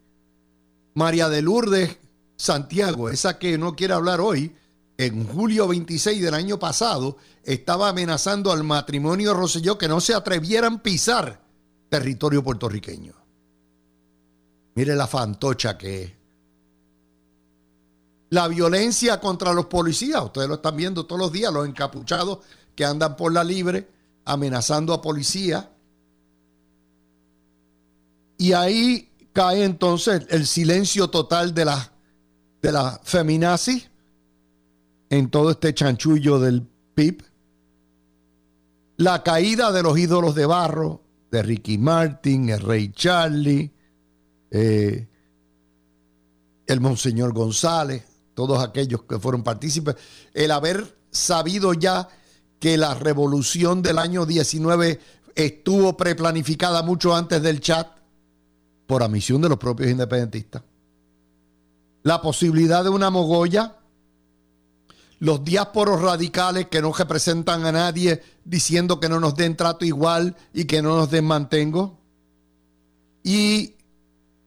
María 0.94 1.28
de 1.28 1.42
Lourdes 1.42 1.98
Santiago, 2.36 3.10
esa 3.10 3.38
que 3.38 3.58
no 3.58 3.76
quiere 3.76 3.94
hablar 3.94 4.20
hoy, 4.20 4.54
en 4.98 5.28
julio 5.28 5.68
26 5.68 6.20
del 6.20 6.34
año 6.34 6.58
pasado, 6.58 7.16
estaba 7.44 7.88
amenazando 7.88 8.50
al 8.50 8.64
matrimonio 8.64 9.32
Rosselló 9.32 9.78
que 9.78 9.86
no 9.86 10.00
se 10.00 10.12
atrevieran 10.12 10.74
a 10.74 10.82
pisar 10.82 11.40
territorio 11.88 12.42
puertorriqueño. 12.42 13.14
Mire 14.74 14.96
la 14.96 15.06
fantocha 15.06 15.78
que 15.78 16.02
es 16.02 16.12
la 18.30 18.48
violencia 18.48 19.20
contra 19.20 19.52
los 19.52 19.66
policías. 19.66 20.22
Ustedes 20.22 20.48
lo 20.48 20.56
están 20.56 20.76
viendo 20.76 21.06
todos 21.06 21.20
los 21.20 21.32
días, 21.32 21.52
los 21.52 21.66
encapuchados 21.66 22.40
que 22.74 22.84
andan 22.84 23.16
por 23.16 23.32
la 23.32 23.44
libre 23.44 23.88
amenazando 24.24 24.92
a 24.92 25.00
policías. 25.00 25.64
Y 28.36 28.52
ahí 28.52 29.12
cae 29.32 29.64
entonces 29.64 30.26
el 30.28 30.46
silencio 30.46 31.08
total 31.08 31.54
de 31.54 31.64
la, 31.64 31.92
de 32.60 32.72
la 32.72 33.00
feminazis 33.04 33.88
en 35.10 35.30
todo 35.30 35.50
este 35.50 35.74
chanchullo 35.74 36.38
del 36.38 36.66
PIB. 36.94 37.22
La 38.96 39.22
caída 39.22 39.72
de 39.72 39.82
los 39.82 39.98
ídolos 39.98 40.34
de 40.34 40.46
barro, 40.46 41.02
de 41.30 41.42
Ricky 41.42 41.78
Martin, 41.78 42.48
el 42.48 42.60
Rey 42.60 42.90
Charlie, 42.92 43.72
eh, 44.50 45.08
el 46.66 46.80
Monseñor 46.80 47.32
González, 47.32 48.04
todos 48.34 48.62
aquellos 48.62 49.02
que 49.04 49.18
fueron 49.18 49.42
partícipes, 49.42 49.96
el 50.34 50.50
haber 50.50 50.96
sabido 51.10 51.74
ya 51.74 52.08
que 52.60 52.76
la 52.76 52.94
revolución 52.94 53.82
del 53.82 53.98
año 53.98 54.26
19 54.26 55.00
estuvo 55.34 55.96
preplanificada 55.96 56.82
mucho 56.82 57.14
antes 57.14 57.40
del 57.42 57.60
chat 57.60 57.88
por 58.86 59.02
admisión 59.02 59.40
de 59.40 59.48
los 59.48 59.58
propios 59.58 59.90
independentistas. 59.90 60.62
La 62.02 62.20
posibilidad 62.20 62.82
de 62.82 62.90
una 62.90 63.10
mogolla, 63.10 63.77
los 65.20 65.44
diásporos 65.44 66.00
radicales 66.00 66.68
que 66.68 66.80
no 66.80 66.92
representan 66.92 67.66
a 67.66 67.72
nadie 67.72 68.22
diciendo 68.44 69.00
que 69.00 69.08
no 69.08 69.18
nos 69.20 69.34
den 69.34 69.56
trato 69.56 69.84
igual 69.84 70.36
y 70.52 70.64
que 70.64 70.80
no 70.80 70.96
nos 70.96 71.10
den 71.10 71.24
mantengo. 71.24 71.98
Y 73.24 73.74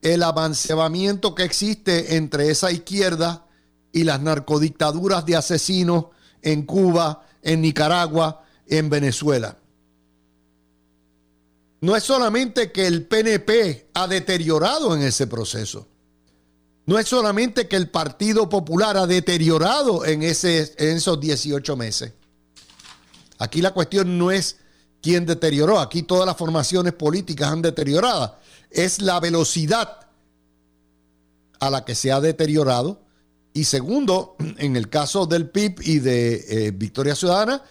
el 0.00 0.22
avancebamiento 0.22 1.34
que 1.34 1.44
existe 1.44 2.16
entre 2.16 2.50
esa 2.50 2.72
izquierda 2.72 3.46
y 3.92 4.04
las 4.04 4.20
narcodictaduras 4.20 5.26
de 5.26 5.36
asesinos 5.36 6.06
en 6.40 6.64
Cuba, 6.64 7.26
en 7.42 7.60
Nicaragua, 7.60 8.44
en 8.66 8.88
Venezuela. 8.88 9.58
No 11.82 11.96
es 11.96 12.04
solamente 12.04 12.72
que 12.72 12.86
el 12.86 13.06
PNP 13.06 13.90
ha 13.94 14.06
deteriorado 14.06 14.94
en 14.94 15.02
ese 15.02 15.26
proceso. 15.26 15.88
No 16.86 16.98
es 16.98 17.08
solamente 17.08 17.68
que 17.68 17.76
el 17.76 17.88
Partido 17.88 18.48
Popular 18.48 18.96
ha 18.96 19.06
deteriorado 19.06 20.04
en, 20.04 20.22
esos 20.22 21.20
18 21.20 21.76
meses. 21.76 22.12
Aquí 23.38 23.62
la 23.62 23.72
cuestión 23.72 24.18
no 24.18 24.30
es 24.30 24.56
quién 25.00 25.26
deterioró. 25.26 25.78
Aquí 25.78 26.02
todas 26.02 26.26
las 26.26 26.36
formaciones 26.36 26.92
políticas 26.92 27.52
han 27.52 27.62
deteriorado. 27.62 28.36
Es 28.70 29.00
la 29.00 29.20
velocidad 29.20 30.06
a 31.60 31.70
la 31.70 31.84
que 31.84 31.94
se 31.94 32.10
ha 32.10 32.20
deteriorado 32.20 33.02
y 33.54 33.64
segundo, 33.64 34.36
en 34.58 34.76
el 34.76 34.88
caso 34.88 35.26
del 35.26 35.50
PIB 35.50 35.80
y 35.82 35.98
de 35.98 36.44
eh, 36.48 36.70
Victoria 36.72 37.14
Ciudadana, 37.14 37.62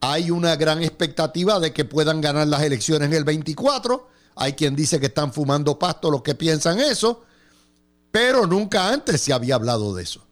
hay 0.00 0.30
una 0.30 0.56
gran 0.56 0.82
expectativa 0.82 1.60
de 1.60 1.72
que 1.72 1.84
puedan 1.84 2.20
ganar 2.20 2.46
las 2.46 2.62
elecciones 2.62 3.08
en 3.08 3.14
el 3.14 3.24
24. 3.24 4.08
Hay 4.36 4.54
quien 4.54 4.74
dice 4.74 4.98
que 4.98 5.06
están 5.06 5.32
fumando 5.32 5.78
pasto 5.78 6.10
los 6.10 6.22
que 6.22 6.34
piensan 6.34 6.80
eso, 6.80 7.24
pero 8.10 8.46
nunca 8.46 8.92
antes 8.92 9.20
se 9.20 9.32
había 9.32 9.54
hablado 9.54 9.94
de 9.94 10.02
eso. 10.02 10.26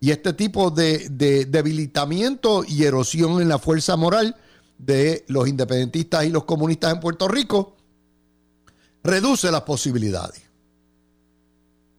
Y 0.00 0.10
este 0.10 0.32
tipo 0.32 0.70
de, 0.70 1.08
de 1.10 1.46
debilitamiento 1.46 2.64
y 2.66 2.84
erosión 2.84 3.40
en 3.40 3.48
la 3.48 3.58
fuerza 3.58 3.96
moral 3.96 4.36
de 4.78 5.24
los 5.28 5.48
independentistas 5.48 6.24
y 6.24 6.30
los 6.30 6.44
comunistas 6.44 6.92
en 6.92 7.00
Puerto 7.00 7.28
Rico 7.28 7.76
reduce 9.02 9.50
las 9.50 9.62
posibilidades. 9.62 10.42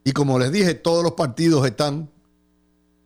Y 0.03 0.11
como 0.11 0.39
les 0.39 0.51
dije, 0.51 0.73
todos 0.75 1.03
los 1.03 1.13
partidos 1.13 1.65
están 1.65 2.09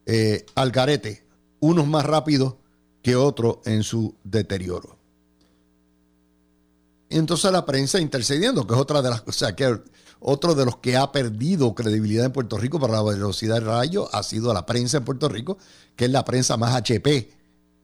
eh, 0.05 0.45
al 0.55 0.71
garete, 0.71 1.23
unos 1.59 1.87
más 1.87 2.05
rápidos 2.05 2.55
que 3.01 3.15
otros 3.15 3.57
en 3.65 3.83
su 3.83 4.13
deterioro. 4.23 4.97
Entonces 7.09 7.51
la 7.51 7.65
prensa 7.65 7.99
intercediendo, 7.99 8.65
que 8.65 8.73
es 8.73 8.79
otra 8.79 9.01
de 9.01 9.09
las, 9.09 9.23
sea, 9.29 9.55
que 9.55 9.81
otro 10.21 10.55
de 10.55 10.65
los 10.65 10.77
que 10.77 10.95
ha 10.95 11.11
perdido 11.11 11.75
credibilidad 11.75 12.25
en 12.25 12.31
Puerto 12.31 12.57
Rico 12.57 12.79
para 12.79 12.93
la 12.93 13.03
velocidad 13.03 13.55
del 13.55 13.65
rayo 13.65 14.07
ha 14.13 14.23
sido 14.23 14.53
la 14.53 14.65
prensa 14.65 14.97
en 14.97 15.05
Puerto 15.05 15.27
Rico, 15.27 15.57
que 15.95 16.05
es 16.05 16.11
la 16.11 16.23
prensa 16.23 16.57
más 16.57 16.75
HP 16.75 17.31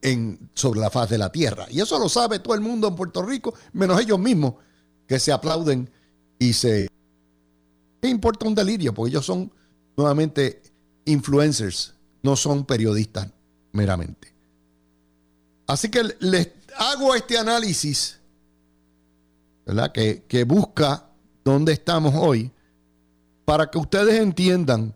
en, 0.03 0.49
sobre 0.53 0.79
la 0.79 0.91
faz 0.91 1.09
de 1.09 1.17
la 1.17 1.31
tierra. 1.31 1.65
Y 1.69 1.81
eso 1.81 1.97
lo 1.97 2.07
sabe 2.07 2.39
todo 2.39 2.53
el 2.53 2.61
mundo 2.61 2.87
en 2.87 2.95
Puerto 2.95 3.23
Rico, 3.23 3.55
menos 3.73 3.99
ellos 3.99 4.19
mismos, 4.19 4.53
que 5.07 5.19
se 5.19 5.31
aplauden 5.31 5.89
y 6.37 6.53
se 6.53 6.87
¿Qué 8.01 8.07
importa 8.07 8.47
un 8.47 8.53
delirio? 8.55 8.93
Porque 8.93 9.09
ellos 9.09 9.25
son 9.25 9.51
nuevamente 9.95 10.61
influencers, 11.05 11.95
no 12.21 12.35
son 12.35 12.65
periodistas 12.65 13.27
meramente. 13.71 14.33
Así 15.65 15.89
que 15.89 16.03
les 16.19 16.51
hago 16.77 17.15
este 17.15 17.37
análisis, 17.37 18.19
¿verdad? 19.65 19.91
Que, 19.91 20.23
que 20.27 20.43
busca 20.43 21.06
dónde 21.51 21.73
estamos 21.73 22.13
hoy, 22.15 22.51
para 23.45 23.69
que 23.69 23.77
ustedes 23.77 24.19
entiendan 24.19 24.93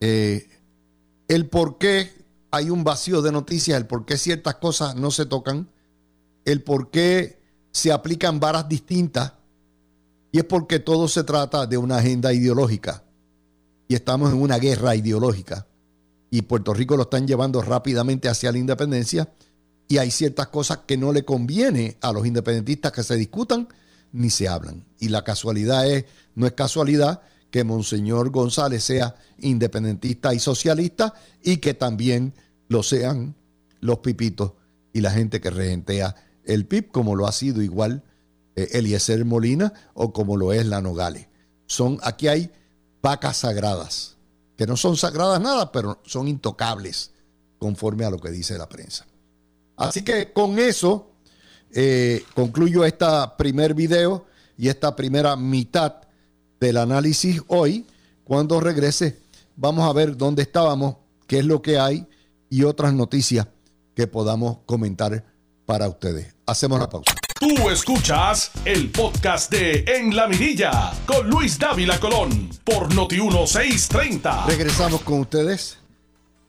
eh, 0.00 0.48
el 1.26 1.46
por 1.46 1.78
qué 1.78 2.12
hay 2.50 2.70
un 2.70 2.84
vacío 2.84 3.20
de 3.22 3.32
noticias, 3.32 3.76
el 3.76 3.86
por 3.86 4.06
qué 4.06 4.16
ciertas 4.16 4.54
cosas 4.56 4.96
no 4.96 5.10
se 5.10 5.26
tocan, 5.26 5.68
el 6.44 6.62
por 6.62 6.90
qué 6.90 7.38
se 7.72 7.92
aplican 7.92 8.40
varas 8.40 8.68
distintas, 8.68 9.32
y 10.30 10.38
es 10.38 10.44
porque 10.44 10.78
todo 10.78 11.08
se 11.08 11.24
trata 11.24 11.66
de 11.66 11.76
una 11.78 11.96
agenda 11.96 12.32
ideológica. 12.32 13.02
Y 13.88 13.94
estamos 13.94 14.30
en 14.32 14.40
una 14.40 14.58
guerra 14.58 14.94
ideológica. 14.94 15.66
Y 16.30 16.42
Puerto 16.42 16.74
Rico 16.74 16.96
lo 16.96 17.04
están 17.04 17.26
llevando 17.26 17.62
rápidamente 17.62 18.28
hacia 18.28 18.52
la 18.52 18.58
independencia. 18.58 19.32
Y 19.88 19.96
hay 19.96 20.10
ciertas 20.10 20.48
cosas 20.48 20.80
que 20.86 20.98
no 20.98 21.12
le 21.12 21.24
conviene 21.24 21.96
a 22.02 22.12
los 22.12 22.26
independentistas 22.26 22.92
que 22.92 23.02
se 23.02 23.16
discutan 23.16 23.68
ni 24.12 24.30
se 24.30 24.48
hablan. 24.48 24.86
Y 24.98 25.08
la 25.08 25.24
casualidad 25.24 25.86
es, 25.86 26.04
no 26.34 26.46
es 26.46 26.52
casualidad 26.52 27.22
que 27.50 27.64
Monseñor 27.64 28.30
González 28.30 28.84
sea 28.84 29.16
independentista 29.38 30.34
y 30.34 30.38
socialista 30.38 31.14
y 31.42 31.58
que 31.58 31.74
también 31.74 32.34
lo 32.68 32.82
sean 32.82 33.34
los 33.80 33.98
pipitos 33.98 34.52
y 34.92 35.00
la 35.00 35.10
gente 35.10 35.40
que 35.40 35.50
regentea 35.50 36.14
el 36.44 36.66
PIB, 36.66 36.90
como 36.90 37.14
lo 37.14 37.26
ha 37.26 37.32
sido 37.32 37.62
igual 37.62 38.02
eh, 38.56 38.68
Eliezer 38.72 39.24
Molina 39.24 39.72
o 39.94 40.12
como 40.12 40.36
lo 40.36 40.52
es 40.52 40.66
la 40.66 40.80
Nogales. 40.80 41.28
Son, 41.66 41.98
aquí 42.02 42.28
hay 42.28 42.50
vacas 43.02 43.38
sagradas, 43.38 44.16
que 44.56 44.66
no 44.66 44.76
son 44.76 44.96
sagradas 44.96 45.40
nada, 45.40 45.70
pero 45.70 46.00
son 46.04 46.26
intocables, 46.26 47.12
conforme 47.58 48.04
a 48.04 48.10
lo 48.10 48.18
que 48.18 48.30
dice 48.30 48.58
la 48.58 48.68
prensa. 48.68 49.06
Así 49.76 50.02
que 50.02 50.32
con 50.32 50.58
eso 50.58 51.07
eh, 51.74 52.24
concluyo 52.34 52.84
este 52.84 53.06
primer 53.36 53.74
video 53.74 54.26
y 54.56 54.68
esta 54.68 54.94
primera 54.96 55.36
mitad 55.36 55.94
del 56.60 56.76
análisis 56.76 57.40
hoy. 57.48 57.86
Cuando 58.24 58.60
regrese, 58.60 59.18
vamos 59.56 59.88
a 59.88 59.92
ver 59.92 60.16
dónde 60.16 60.42
estábamos, 60.42 60.96
qué 61.26 61.38
es 61.38 61.44
lo 61.44 61.62
que 61.62 61.78
hay 61.78 62.06
y 62.50 62.64
otras 62.64 62.92
noticias 62.92 63.46
que 63.94 64.06
podamos 64.06 64.58
comentar 64.66 65.24
para 65.66 65.88
ustedes. 65.88 66.34
Hacemos 66.46 66.78
la 66.78 66.88
pausa. 66.88 67.12
Tú 67.38 67.70
escuchas 67.70 68.50
el 68.64 68.90
podcast 68.90 69.50
de 69.52 69.84
En 69.86 70.16
la 70.16 70.26
Mirilla 70.26 70.92
con 71.06 71.28
Luis 71.30 71.58
Dávila 71.58 72.00
Colón 72.00 72.50
por 72.64 72.92
Noti 72.94 73.20
1630. 73.20 74.46
Regresamos 74.46 75.02
con 75.02 75.20
ustedes. 75.20 75.78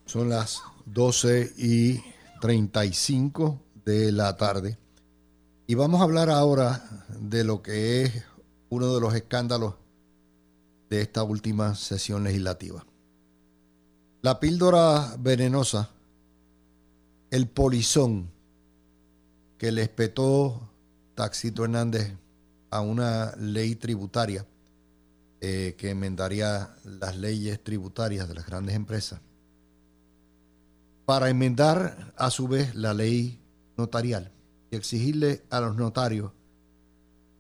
Son 0.06 0.30
las 0.30 0.64
12 0.86 1.54
y 1.58 2.02
35 2.42 3.60
de 3.86 4.12
la 4.12 4.36
tarde. 4.36 4.78
Y 5.70 5.76
vamos 5.76 6.02
a 6.02 6.06
hablar 6.06 6.32
ahora 6.32 6.84
de 7.10 7.44
lo 7.44 7.62
que 7.62 8.02
es 8.02 8.24
uno 8.70 8.92
de 8.92 9.00
los 9.00 9.14
escándalos 9.14 9.76
de 10.90 11.00
esta 11.00 11.22
última 11.22 11.76
sesión 11.76 12.24
legislativa. 12.24 12.84
La 14.24 14.40
píldora 14.40 15.16
venenosa, 15.20 15.92
el 17.30 17.48
polizón 17.48 18.32
que 19.60 19.72
le 19.72 19.84
espetó 19.84 20.72
Taxito 21.14 21.66
Hernández 21.66 22.16
a 22.72 22.82
una 22.82 23.36
ley 23.36 23.76
tributaria 23.76 24.48
eh, 25.40 25.76
que 25.78 25.92
enmendaría 25.92 26.76
las 26.84 27.16
leyes 27.16 27.64
tributarias 27.64 28.28
de 28.28 28.34
las 28.34 28.48
grandes 28.48 28.76
empresas, 28.76 29.22
para 31.06 31.30
enmendar 31.30 32.12
a 32.18 32.32
su 32.32 32.48
vez 32.48 32.74
la 32.74 32.96
ley 32.96 33.40
notarial 33.78 34.32
y 34.72 34.76
exigirle 34.76 35.44
a 35.50 35.60
los 35.60 35.76
notarios 35.76 36.32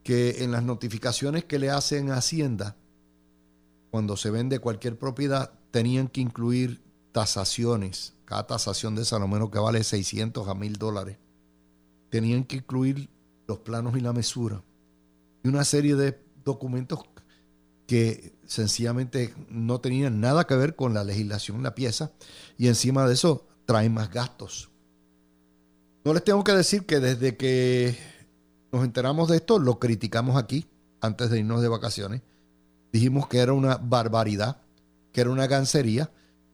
que 0.03 0.43
en 0.43 0.51
las 0.51 0.63
notificaciones 0.63 1.45
que 1.45 1.59
le 1.59 1.69
hacen 1.69 2.11
a 2.11 2.15
Hacienda, 2.15 2.75
cuando 3.91 4.17
se 4.17 4.31
vende 4.31 4.59
cualquier 4.59 4.97
propiedad, 4.97 5.51
tenían 5.71 6.07
que 6.07 6.21
incluir 6.21 6.81
tasaciones. 7.11 8.13
Cada 8.25 8.47
tasación 8.47 8.95
de 8.95 9.03
esa, 9.03 9.19
lo 9.19 9.27
menos 9.27 9.49
que 9.49 9.59
vale 9.59 9.83
600 9.83 10.47
a 10.47 10.53
1000 10.53 10.77
dólares. 10.77 11.17
Tenían 12.09 12.43
que 12.43 12.57
incluir 12.57 13.09
los 13.47 13.59
planos 13.59 13.97
y 13.97 14.01
la 14.01 14.13
mesura. 14.13 14.63
Y 15.43 15.47
una 15.47 15.63
serie 15.63 15.95
de 15.95 16.19
documentos 16.43 16.99
que 17.87 18.37
sencillamente 18.45 19.33
no 19.49 19.81
tenían 19.81 20.21
nada 20.21 20.45
que 20.45 20.55
ver 20.55 20.75
con 20.75 20.93
la 20.93 21.03
legislación, 21.03 21.63
la 21.63 21.73
pieza. 21.73 22.11
Y 22.57 22.67
encima 22.67 23.07
de 23.07 23.13
eso, 23.13 23.47
traen 23.65 23.93
más 23.93 24.11
gastos. 24.11 24.69
No 26.05 26.13
les 26.13 26.23
tengo 26.23 26.43
que 26.43 26.53
decir 26.53 26.85
que 26.85 26.99
desde 26.99 27.35
que 27.35 27.97
nos 28.71 28.85
enteramos 28.85 29.29
de 29.29 29.37
esto, 29.37 29.59
lo 29.59 29.79
criticamos 29.79 30.37
aquí, 30.37 30.65
antes 31.01 31.29
de 31.29 31.39
irnos 31.39 31.61
de 31.61 31.67
vacaciones. 31.67 32.21
Dijimos 32.91 33.27
que 33.27 33.39
era 33.39 33.53
una 33.53 33.77
barbaridad, 33.77 34.61
que 35.11 35.21
era 35.21 35.29
una 35.29 35.47
gancería, 35.47 36.09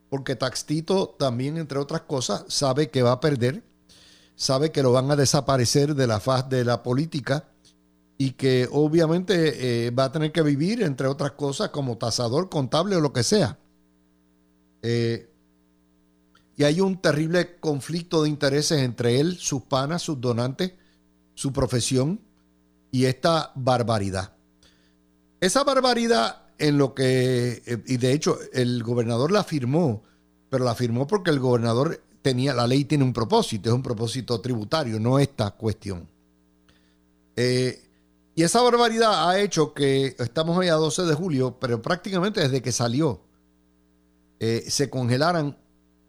porque 0.10 0.36
Taxtito 0.36 1.16
también, 1.20 1.58
entre 1.58 1.78
otras 1.78 2.02
cosas, 2.02 2.46
sabe 2.48 2.90
que 2.90 3.04
va 3.04 3.14
a 3.14 3.20
perder, 3.20 3.64
sabe 4.36 4.72
que 4.72 4.84
lo 4.84 4.92
van 4.92 5.12
a 5.12 5.16
desaparecer 5.16 5.96
de 5.96 6.08
la 6.08 6.20
faz 6.20 6.50
de 6.50 6.66
la 6.66 6.84
política 6.84 7.50
y 8.18 8.32
que 8.32 8.68
obviamente 8.72 9.88
eh, 9.88 9.92
va 9.92 10.06
a 10.06 10.12
tener 10.12 10.32
que 10.32 10.42
vivir, 10.42 10.82
entre 10.84 11.08
otras 11.08 11.32
cosas, 11.32 11.70
como 11.70 11.98
tasador 11.98 12.50
contable 12.50 12.96
o 12.96 13.02
lo 13.02 13.14
que 13.14 13.24
sea. 13.24 13.58
Eh, 14.82 15.30
y 16.58 16.64
hay 16.64 16.82
un 16.82 17.02
terrible 17.02 17.58
conflicto 17.60 18.24
de 18.24 18.30
intereses 18.30 18.82
entre 18.82 19.20
él, 19.20 19.38
sus 19.38 19.64
panas, 19.64 20.02
sus 20.02 20.20
donantes, 20.22 20.74
su 21.34 21.52
profesión 21.52 22.22
y 22.92 23.06
esta 23.06 23.52
barbaridad. 23.56 24.34
Esa 25.42 25.64
barbaridad 25.64 26.44
en 26.58 26.78
lo 26.78 26.94
que, 26.94 27.62
eh, 27.66 27.84
y 27.88 27.98
de 27.98 28.14
hecho 28.14 28.38
el 28.54 28.84
gobernador 28.84 29.32
la 29.32 29.44
firmó, 29.44 30.04
pero 30.50 30.64
la 30.64 30.76
firmó 30.76 31.06
porque 31.06 31.32
el 31.32 31.40
gobernador 31.40 32.02
tenía, 32.22 32.54
la 32.54 32.68
ley 32.68 32.86
tiene 32.86 33.04
un 33.04 33.14
propósito, 33.14 33.70
es 33.70 33.76
un 33.76 33.84
propósito 33.84 34.40
tributario, 34.40 35.00
no 35.00 35.20
esta 35.20 35.52
cuestión. 35.52 36.08
Eh, 37.36 37.82
y 38.34 38.44
esa 38.44 38.62
barbaridad 38.62 39.30
ha 39.30 39.40
hecho 39.40 39.74
que, 39.74 40.16
estamos 40.20 40.58
hoy 40.58 40.70
a 40.70 40.76
12 40.76 41.04
de 41.04 41.14
julio, 41.14 41.58
pero 41.60 41.82
prácticamente 41.82 42.40
desde 42.40 42.62
que 42.62 42.72
salió, 42.72 43.22
eh, 44.40 44.66
se 44.68 44.90
congelaran 44.90 45.58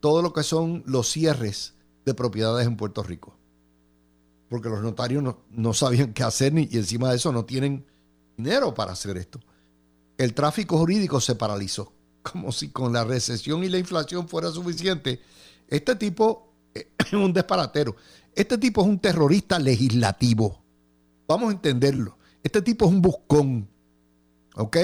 todo 0.07 0.23
lo 0.23 0.33
que 0.33 0.45
son 0.45 0.85
los 0.87 1.11
cierres 1.11 1.75
de 2.05 2.15
propiedades 2.15 2.65
en 2.65 2.77
Puerto 2.77 3.03
Rico. 3.03 3.37
Porque 4.49 4.69
los 4.69 4.81
notarios 4.81 5.35
no, 5.51 5.75
sabían 5.75 6.13
qué 6.13 6.23
hacer 6.23 6.53
ni, 6.53 6.69
y 6.71 6.77
encima 6.77 7.11
de 7.11 7.17
eso 7.17 7.33
no 7.33 7.45
tienen 7.45 7.85
dinero 8.37 8.73
para 8.73 8.93
hacer 8.93 9.17
esto. 9.17 9.41
El 10.17 10.33
tráfico 10.33 10.79
jurídico 10.79 11.21
se 11.21 11.35
paralizó, 11.35 11.93
como 12.23 12.53
si 12.53 12.69
con 12.69 12.93
la 12.93 13.03
recesión 13.03 13.65
y 13.65 13.69
la 13.69 13.79
inflación 13.79 14.29
fuera 14.29 14.49
suficiente. 14.53 15.21
Este 15.67 15.97
tipo 15.97 16.53
es 16.73 17.13
un 17.13 17.33
disparatero. 17.33 17.97
Este 18.33 18.59
tipo 18.59 18.83
es 18.83 18.87
un 18.87 19.01
terrorista 19.01 19.59
legislativo. 19.59 20.63
Vamos 21.27 21.49
a 21.49 21.53
entenderlo. 21.53 22.17
Este 22.45 22.63
tipo 22.63 22.85
es 22.85 22.93
un 22.93 23.03
buscón. 23.03 23.69
¿Ok? 24.55 24.77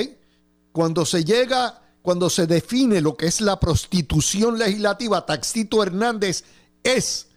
Cuando 0.73 1.07
se 1.07 1.25
llega 1.25 1.81
cuando 2.03 2.29
se 2.29 2.47
define 2.47 3.01
lo 3.01 3.17
que 3.17 3.27
es 3.27 3.41
la 3.41 3.59
prostitución 3.59 4.59
legislativa, 4.59 5.25
Taxito 5.25 5.83
Hernández 5.83 6.45
es 6.83 7.29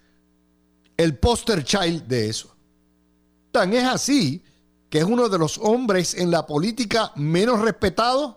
el 0.98 1.18
poster 1.18 1.64
child 1.64 2.08
de 2.08 2.30
eso. 2.30 2.56
Tan 3.52 3.74
es 3.74 3.84
así 3.84 4.44
que 4.90 5.00
es 5.00 5.06
uno 5.06 5.30
de 5.30 5.38
los 5.38 5.60
hombres 5.60 6.16
en 6.16 6.32
la 6.32 6.46
política 6.48 7.12
menos 7.16 7.62
respetados, 7.62 8.36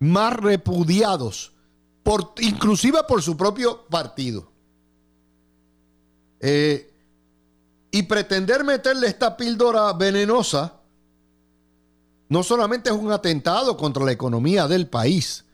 más 0.00 0.34
repudiados, 0.34 1.52
por, 2.02 2.34
inclusive 2.40 2.98
por 3.06 3.22
su 3.22 3.36
propio 3.36 3.86
partido. 3.86 4.50
Eh, 6.40 6.92
y 7.92 8.02
pretender 8.02 8.64
meterle 8.64 9.06
esta 9.06 9.36
píldora 9.36 9.92
venenosa 9.92 10.80
no 12.28 12.42
solamente 12.42 12.88
es 12.88 12.96
un 12.96 13.12
atentado 13.12 13.76
contra 13.76 14.04
la 14.04 14.12
economía 14.12 14.66
del 14.66 14.88
país, 14.88 15.44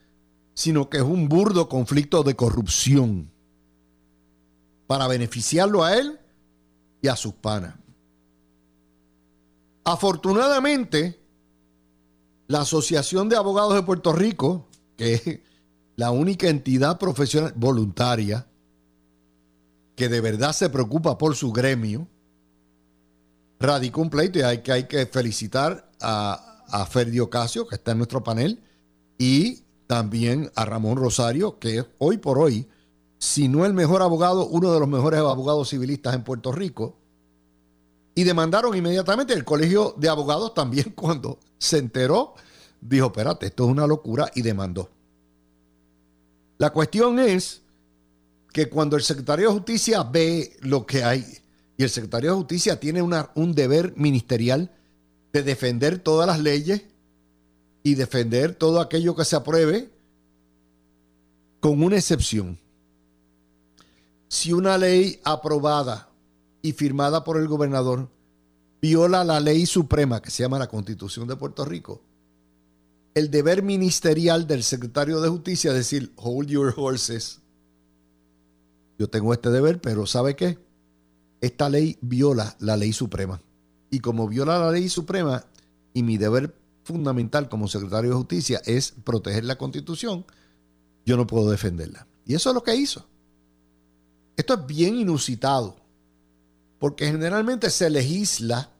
sino 0.58 0.90
que 0.90 0.96
es 0.96 1.04
un 1.04 1.28
burdo 1.28 1.68
conflicto 1.68 2.24
de 2.24 2.34
corrupción 2.34 3.30
para 4.88 5.06
beneficiarlo 5.06 5.84
a 5.84 5.96
él 5.96 6.18
y 7.00 7.06
a 7.06 7.14
sus 7.14 7.32
panas. 7.32 7.76
Afortunadamente, 9.84 11.22
la 12.48 12.62
Asociación 12.62 13.28
de 13.28 13.36
Abogados 13.36 13.72
de 13.74 13.84
Puerto 13.84 14.12
Rico, 14.12 14.66
que 14.96 15.14
es 15.14 15.40
la 15.94 16.10
única 16.10 16.48
entidad 16.48 16.98
profesional 16.98 17.52
voluntaria 17.54 18.44
que 19.94 20.08
de 20.08 20.20
verdad 20.20 20.52
se 20.52 20.70
preocupa 20.70 21.18
por 21.18 21.36
su 21.36 21.52
gremio, 21.52 22.08
radicó 23.60 24.00
un 24.00 24.10
pleito 24.10 24.40
y 24.40 24.42
hay 24.42 24.62
que, 24.62 24.72
hay 24.72 24.88
que 24.88 25.06
felicitar 25.06 25.88
a, 26.00 26.64
a 26.66 26.84
Ferdi 26.86 27.20
Ocasio, 27.20 27.68
que 27.68 27.76
está 27.76 27.92
en 27.92 27.98
nuestro 27.98 28.24
panel, 28.24 28.60
y 29.18 29.67
también 29.88 30.52
a 30.54 30.66
Ramón 30.66 30.98
Rosario, 30.98 31.58
que 31.58 31.84
hoy 31.96 32.18
por 32.18 32.38
hoy, 32.38 32.68
si 33.18 33.48
no 33.48 33.64
el 33.64 33.72
mejor 33.72 34.02
abogado, 34.02 34.46
uno 34.46 34.72
de 34.72 34.78
los 34.78 34.88
mejores 34.88 35.18
abogados 35.18 35.70
civilistas 35.70 36.14
en 36.14 36.22
Puerto 36.22 36.52
Rico. 36.52 36.94
Y 38.14 38.24
demandaron 38.24 38.76
inmediatamente 38.76 39.32
el 39.32 39.44
colegio 39.44 39.94
de 39.96 40.10
abogados 40.10 40.52
también 40.52 40.90
cuando 40.94 41.38
se 41.56 41.78
enteró, 41.78 42.34
dijo, 42.80 43.06
espérate, 43.06 43.46
esto 43.46 43.64
es 43.64 43.70
una 43.70 43.86
locura 43.86 44.30
y 44.34 44.42
demandó. 44.42 44.90
La 46.58 46.70
cuestión 46.70 47.18
es 47.18 47.62
que 48.52 48.68
cuando 48.68 48.94
el 48.96 49.02
secretario 49.02 49.48
de 49.48 49.54
Justicia 49.54 50.02
ve 50.02 50.54
lo 50.60 50.84
que 50.84 51.02
hay, 51.02 51.24
y 51.78 51.82
el 51.82 51.88
secretario 51.88 52.32
de 52.32 52.36
Justicia 52.36 52.78
tiene 52.78 53.00
un 53.00 53.54
deber 53.54 53.94
ministerial 53.96 54.70
de 55.32 55.42
defender 55.42 55.98
todas 55.98 56.26
las 56.26 56.40
leyes 56.40 56.82
y 57.82 57.94
defender 57.94 58.54
todo 58.54 58.80
aquello 58.80 59.14
que 59.14 59.24
se 59.24 59.36
apruebe, 59.36 59.90
con 61.60 61.82
una 61.82 61.96
excepción. 61.96 62.58
Si 64.28 64.52
una 64.52 64.76
ley 64.78 65.20
aprobada 65.24 66.10
y 66.62 66.72
firmada 66.72 67.24
por 67.24 67.38
el 67.38 67.48
gobernador 67.48 68.08
viola 68.80 69.24
la 69.24 69.40
ley 69.40 69.66
suprema 69.66 70.20
que 70.20 70.30
se 70.30 70.42
llama 70.42 70.58
la 70.58 70.68
Constitución 70.68 71.26
de 71.26 71.36
Puerto 71.36 71.64
Rico, 71.64 72.02
el 73.14 73.30
deber 73.30 73.62
ministerial 73.62 74.46
del 74.46 74.62
secretario 74.62 75.20
de 75.20 75.28
Justicia 75.28 75.70
es 75.70 75.76
decir, 75.76 76.12
hold 76.16 76.48
your 76.48 76.72
horses. 76.76 77.40
Yo 78.98 79.08
tengo 79.08 79.32
este 79.32 79.50
deber, 79.50 79.80
pero 79.80 80.06
¿sabe 80.06 80.36
qué? 80.36 80.58
Esta 81.40 81.68
ley 81.68 81.98
viola 82.00 82.56
la 82.60 82.76
ley 82.76 82.92
suprema. 82.92 83.40
Y 83.90 84.00
como 84.00 84.28
viola 84.28 84.58
la 84.58 84.70
ley 84.70 84.88
suprema 84.88 85.44
y 85.94 86.02
mi 86.02 86.18
deber 86.18 86.54
fundamental 86.88 87.50
como 87.50 87.68
secretario 87.68 88.10
de 88.10 88.16
Justicia 88.16 88.62
es 88.64 88.94
proteger 89.04 89.44
la 89.44 89.58
Constitución, 89.58 90.24
yo 91.04 91.18
no 91.18 91.26
puedo 91.26 91.50
defenderla. 91.50 92.06
Y 92.24 92.34
eso 92.34 92.48
es 92.48 92.54
lo 92.54 92.62
que 92.62 92.74
hizo. 92.74 93.04
Esto 94.36 94.54
es 94.54 94.66
bien 94.66 94.96
inusitado, 94.96 95.76
porque 96.78 97.06
generalmente 97.06 97.68
se 97.68 97.90
legisla 97.90 98.70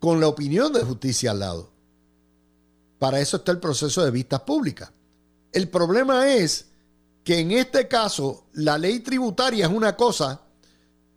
con 0.00 0.20
la 0.20 0.26
opinión 0.26 0.72
de 0.72 0.82
justicia 0.82 1.30
al 1.30 1.38
lado. 1.38 1.70
Para 2.98 3.20
eso 3.20 3.36
está 3.36 3.52
el 3.52 3.60
proceso 3.60 4.04
de 4.04 4.10
vistas 4.10 4.40
públicas. 4.40 4.90
El 5.52 5.68
problema 5.68 6.28
es 6.34 6.66
que 7.22 7.38
en 7.38 7.52
este 7.52 7.86
caso 7.86 8.46
la 8.54 8.78
ley 8.78 8.98
tributaria 8.98 9.66
es 9.66 9.72
una 9.72 9.96
cosa 9.96 10.40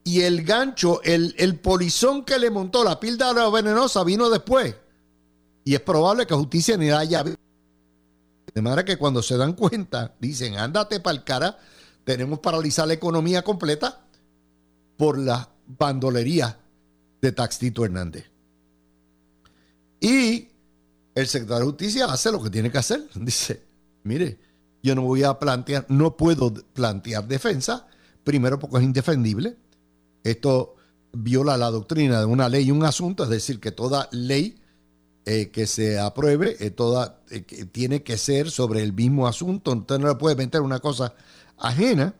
y 0.03 0.21
el 0.21 0.43
gancho, 0.43 1.01
el, 1.01 1.33
el 1.39 1.59
polizón 1.59 2.25
que 2.25 2.37
le 2.37 2.51
montó 2.51 2.83
la 2.83 2.99
píldora 2.99 3.49
venenosa 3.49 4.03
vino 4.03 4.29
después. 4.29 4.75
Y 5.65 5.73
es 5.73 5.81
probable 5.81 6.25
que 6.25 6.35
justicia 6.35 6.77
ni 6.77 6.91
haya. 6.91 7.23
De 7.23 8.61
manera 8.61 8.85
que 8.85 8.97
cuando 8.97 9.21
se 9.21 9.35
dan 9.35 9.53
cuenta, 9.53 10.15
dicen, 10.19 10.57
ándate 10.57 10.99
para 10.99 11.17
el 11.17 11.23
cara, 11.23 11.57
tenemos 12.05 12.39
paralizar 12.39 12.87
la 12.87 12.93
economía 12.93 13.41
completa 13.41 14.05
por 14.95 15.17
la 15.17 15.49
bandolería 15.67 16.57
de 17.19 17.31
Taxito 17.31 17.83
Hernández. 17.83 18.25
Y 19.99 20.49
el 21.15 21.27
secretario 21.27 21.65
de 21.65 21.71
Justicia 21.71 22.05
hace 22.05 22.31
lo 22.31 22.41
que 22.41 22.51
tiene 22.51 22.71
que 22.71 22.77
hacer. 22.77 23.09
Dice, 23.15 23.63
mire, 24.03 24.37
yo 24.83 24.93
no 24.93 25.01
voy 25.01 25.23
a 25.23 25.39
plantear, 25.39 25.87
no 25.89 26.15
puedo 26.15 26.53
plantear 26.53 27.27
defensa, 27.27 27.87
primero 28.23 28.59
porque 28.59 28.77
es 28.77 28.83
indefendible. 28.83 29.57
Esto 30.23 30.75
viola 31.11 31.57
la 31.57 31.71
doctrina 31.71 32.19
de 32.19 32.25
una 32.25 32.49
ley 32.49 32.65
y 32.65 32.71
un 32.71 32.83
asunto, 32.83 33.23
es 33.23 33.29
decir, 33.29 33.59
que 33.59 33.71
toda 33.71 34.07
ley 34.11 34.61
eh, 35.27 35.49
que 35.49 35.65
se 35.65 35.99
apruebe, 35.99 36.55
eh, 36.59 36.69
toda, 36.69 37.19
eh, 37.31 37.41
tiene 37.71 38.03
que 38.03 38.15
ser 38.15 38.51
sobre 38.51 38.83
el 38.83 38.93
mismo 38.93 39.27
asunto, 39.27 39.71
usted 39.71 39.97
no 39.97 40.07
le 40.07 40.15
puede 40.15 40.35
meter 40.35 40.61
una 40.61 40.79
cosa 40.79 41.15
ajena. 41.57 42.13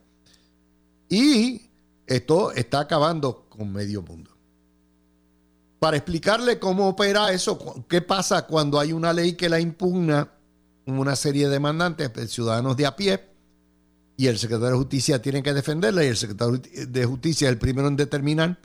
Y 1.08 1.70
esto 2.08 2.52
está 2.52 2.80
acabando 2.80 3.46
con 3.48 3.72
medio 3.72 4.02
mundo. 4.02 4.32
Para 5.78 5.98
explicarle 5.98 6.58
cómo 6.58 6.88
opera 6.90 7.32
eso, 7.32 7.86
qué 7.88 8.02
pasa 8.02 8.48
cuando 8.48 8.80
hay 8.80 8.92
una 8.92 9.14
ley 9.14 9.34
que 9.34 9.50
la 9.50 9.60
impugna 9.60 10.32
una 10.88 11.16
serie 11.16 11.46
de 11.46 11.52
demandantes, 11.52 12.10
ciudadanos 12.32 12.76
de 12.76 12.88
a 12.88 12.96
pie, 12.96 13.24
y 14.18 14.28
el 14.28 14.40
secretario 14.40 14.72
de 14.72 14.78
Justicia 14.78 15.22
tiene 15.22 15.44
que 15.44 15.54
defenderla, 15.54 16.04
y 16.04 16.08
el 16.08 16.18
secretario 16.18 16.60
de 16.60 17.06
Justicia 17.06 17.48
es 17.48 17.52
el 17.52 17.60
primero 17.60 17.88
en 17.88 17.98
determinar 17.98 18.58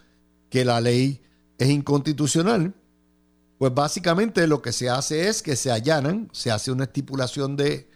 que 0.48 0.64
la 0.64 0.80
ley 0.80 1.20
es 1.58 1.68
inconstitucional 1.68 2.74
pues 3.60 3.74
básicamente 3.74 4.46
lo 4.46 4.62
que 4.62 4.72
se 4.72 4.88
hace 4.88 5.28
es 5.28 5.42
que 5.42 5.54
se 5.54 5.70
allanan, 5.70 6.30
se 6.32 6.50
hace 6.50 6.72
una 6.72 6.84
estipulación 6.84 7.58
de, 7.58 7.90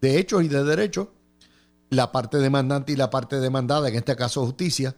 hechos 0.00 0.42
y 0.42 0.48
de 0.48 0.64
derechos. 0.64 1.08
La 1.90 2.10
parte 2.12 2.38
demandante 2.38 2.92
y 2.92 2.96
la 2.96 3.10
parte 3.10 3.38
demandada, 3.38 3.90
en 3.90 3.96
este 3.96 4.16
caso 4.16 4.42
justicia, 4.46 4.96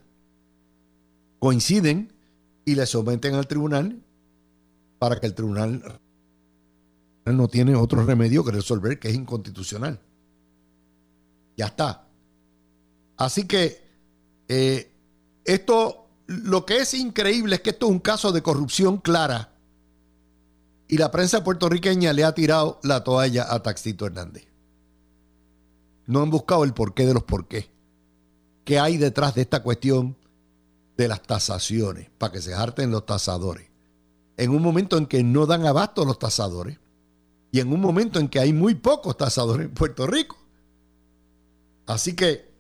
coinciden 1.41 2.13
y 2.65 2.77
le 2.77 2.87
someten 2.87 3.35
al 3.35 3.49
tribunal 3.49 4.05
para 5.01 5.19
que 5.19 5.27
el 5.27 5.35
tribunal 5.35 5.99
no 7.25 7.49
tiene 7.49 7.75
otro 7.75 8.07
remedio 8.07 8.45
que 8.45 8.53
resolver 8.53 9.01
que 9.01 9.09
es 9.09 9.17
inconstitucional. 9.17 9.99
Ya 11.57 11.67
está. 11.67 12.07
Así 13.17 13.49
que 13.49 13.83
eh, 14.47 14.93
esto, 15.45 16.07
lo 16.29 16.65
que 16.65 16.77
es 16.77 16.95
increíble 16.95 17.57
es 17.57 17.63
que 17.63 17.71
esto 17.71 17.87
es 17.87 17.93
un 17.93 17.99
caso 17.99 18.31
de 18.31 18.45
corrupción 18.45 18.99
clara 18.99 19.54
y 20.89 20.99
la 20.99 21.11
prensa 21.11 21.43
puertorriqueña 21.43 22.13
le 22.13 22.25
ha 22.25 22.35
tirado 22.35 22.81
la 22.83 23.05
toalla 23.05 23.47
a 23.53 23.63
Taxito 23.63 24.07
Hernández. 24.07 24.47
No 26.07 26.21
han 26.21 26.31
buscado 26.31 26.65
el 26.65 26.75
porqué 26.75 27.07
de 27.07 27.15
los 27.15 27.25
porqués. 27.25 27.71
¿Qué 28.65 28.79
hay 28.79 28.97
detrás 28.97 29.35
de 29.35 29.43
esta 29.43 29.63
cuestión 29.63 30.17
de 30.97 31.09
las 31.09 31.23
tasaciones? 31.23 32.11
Para 32.19 32.33
que 32.33 32.43
se 32.43 32.55
harten 32.55 32.91
los 32.91 33.07
tasadores. 33.07 33.69
En 34.37 34.51
un 34.51 34.63
momento 34.63 34.99
en 34.99 35.07
que 35.07 35.23
no 35.23 35.47
dan 35.47 35.65
abasto 35.67 36.05
los 36.05 36.19
tasadores 36.19 36.79
y 37.51 37.61
en 37.61 37.73
un 37.73 37.81
momento 37.81 38.19
en 38.19 38.29
que 38.29 38.41
hay 38.41 38.53
muy 38.53 38.75
pocos 38.75 39.17
tasadores 39.17 39.67
en 39.67 39.75
Puerto 39.75 40.07
Rico. 40.07 40.37
Así 41.87 42.15
que 42.15 42.53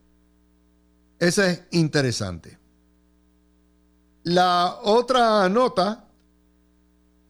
ese 1.19 1.51
es 1.51 1.63
interesante. 1.73 2.59
La 4.23 4.79
otra 4.83 5.49
nota 5.49 6.04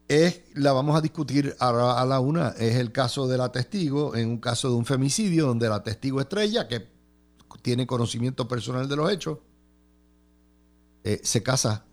es, 0.09 0.43
la 0.55 0.73
vamos 0.73 0.97
a 0.97 1.01
discutir 1.01 1.57
a, 1.59 2.01
a 2.01 2.05
la 2.05 2.21
una, 2.21 2.51
es 2.51 2.77
el 2.77 2.93
caso 2.93 3.27
de 3.27 3.39
la 3.39 3.51
testigo, 3.51 4.15
en 4.15 4.29
un 4.29 4.39
caso 4.39 4.69
de 4.69 4.75
un 4.75 4.85
femicidio 4.85 5.47
donde 5.47 5.69
la 5.69 5.83
testigo 5.83 6.21
estrella, 6.21 6.69
que 6.69 6.95
tiene 7.63 7.87
conocimiento 7.87 8.47
personal 8.47 8.89
de 8.89 8.97
los 8.97 9.11
hechos, 9.11 9.39
eh, 11.05 11.21
se 11.23 11.43
casa 11.43 11.87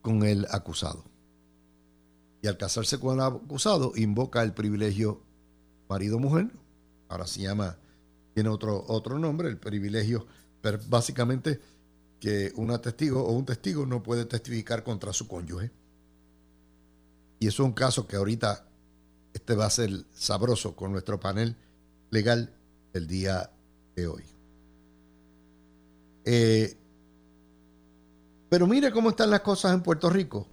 con 0.00 0.22
el 0.24 0.46
acusado. 0.50 1.04
Y 2.42 2.46
al 2.46 2.56
casarse 2.56 2.98
con 2.98 3.16
el 3.16 3.20
acusado, 3.20 3.92
invoca 3.96 4.42
el 4.42 4.54
privilegio 4.54 5.22
marido-mujer. 5.88 6.50
Ahora 7.08 7.26
se 7.26 7.42
llama, 7.42 7.78
tiene 8.32 8.48
otro, 8.48 8.84
otro 8.88 9.18
nombre, 9.18 9.48
el 9.48 9.58
privilegio, 9.58 10.26
básicamente 10.88 11.60
que 12.18 12.52
una 12.56 12.80
testigo 12.80 13.22
o 13.22 13.32
un 13.32 13.44
testigo 13.44 13.84
no 13.84 14.02
puede 14.02 14.24
testificar 14.24 14.84
contra 14.84 15.12
su 15.12 15.26
cónyuge. 15.26 15.70
Y 17.40 17.48
eso 17.48 17.62
es 17.62 17.66
un 17.66 17.72
caso 17.72 18.06
que 18.06 18.16
ahorita 18.16 18.66
este 19.32 19.54
va 19.54 19.64
a 19.64 19.70
ser 19.70 20.04
sabroso 20.12 20.76
con 20.76 20.92
nuestro 20.92 21.18
panel 21.18 21.56
legal 22.10 22.54
el 22.92 23.06
día 23.06 23.50
de 23.96 24.06
hoy. 24.06 24.24
Eh, 26.26 26.76
pero 28.50 28.66
mire 28.66 28.92
cómo 28.92 29.10
están 29.10 29.30
las 29.30 29.40
cosas 29.40 29.72
en 29.72 29.82
Puerto 29.82 30.10
Rico. 30.10 30.46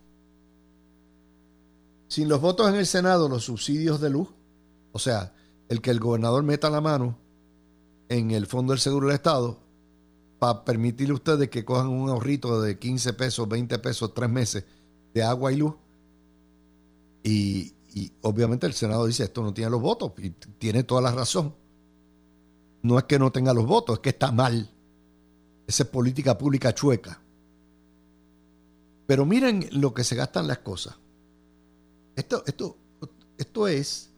Sin 2.07 2.29
los 2.29 2.39
votos 2.39 2.69
en 2.69 2.75
el 2.75 2.85
Senado, 2.85 3.27
los 3.27 3.43
subsidios 3.43 3.99
de 3.99 4.09
luz, 4.09 4.29
o 4.93 4.99
sea, 4.99 5.33
el 5.67 5.81
que 5.81 5.91
el 5.91 5.99
gobernador 5.99 6.41
meta 6.43 6.69
la 6.69 6.79
mano 6.79 7.17
en 8.07 8.31
el 8.31 8.47
Fondo 8.47 8.71
del 8.71 8.79
Seguro 8.79 9.07
del 9.07 9.15
Estado 9.15 9.59
para 10.39 10.63
permitirle 10.63 11.11
a 11.11 11.15
ustedes 11.15 11.49
que 11.49 11.65
cojan 11.65 11.87
un 11.87 12.09
ahorrito 12.09 12.61
de 12.61 12.79
15 12.79 13.11
pesos, 13.13 13.49
20 13.49 13.77
pesos, 13.79 14.13
tres 14.13 14.29
meses 14.29 14.63
de 15.13 15.23
agua 15.23 15.51
y 15.51 15.57
luz, 15.57 15.73
y, 17.27 17.73
obviamente 18.21 18.67
el 18.67 18.73
Senado 18.73 19.05
dice, 19.05 19.23
esto 19.23 19.43
no 19.43 19.53
tiene 19.53 19.71
los 19.71 19.81
votos, 19.81 20.13
y 20.17 20.29
tiene 20.29 20.83
toda 20.83 21.01
la 21.01 21.11
razón. 21.11 21.53
No 22.83 22.97
es 22.97 23.05
que 23.05 23.19
no 23.19 23.31
tenga 23.31 23.53
los 23.53 23.65
votos, 23.65 23.97
es 23.97 23.99
que 24.01 24.09
está 24.09 24.31
mal. 24.31 24.69
Esa 25.65 25.83
es 25.83 25.89
política 25.89 26.37
pública 26.37 26.73
chueca. 26.73 27.19
Pero 29.07 29.25
miren 29.25 29.67
lo 29.71 29.93
que 29.93 30.03
se 30.03 30.15
gastan 30.15 30.47
las 30.47 30.59
cosas. 30.59 30.95
Esto, 32.15 32.43
esto, 32.45 32.77
esto 33.37 33.67
es 33.67 34.09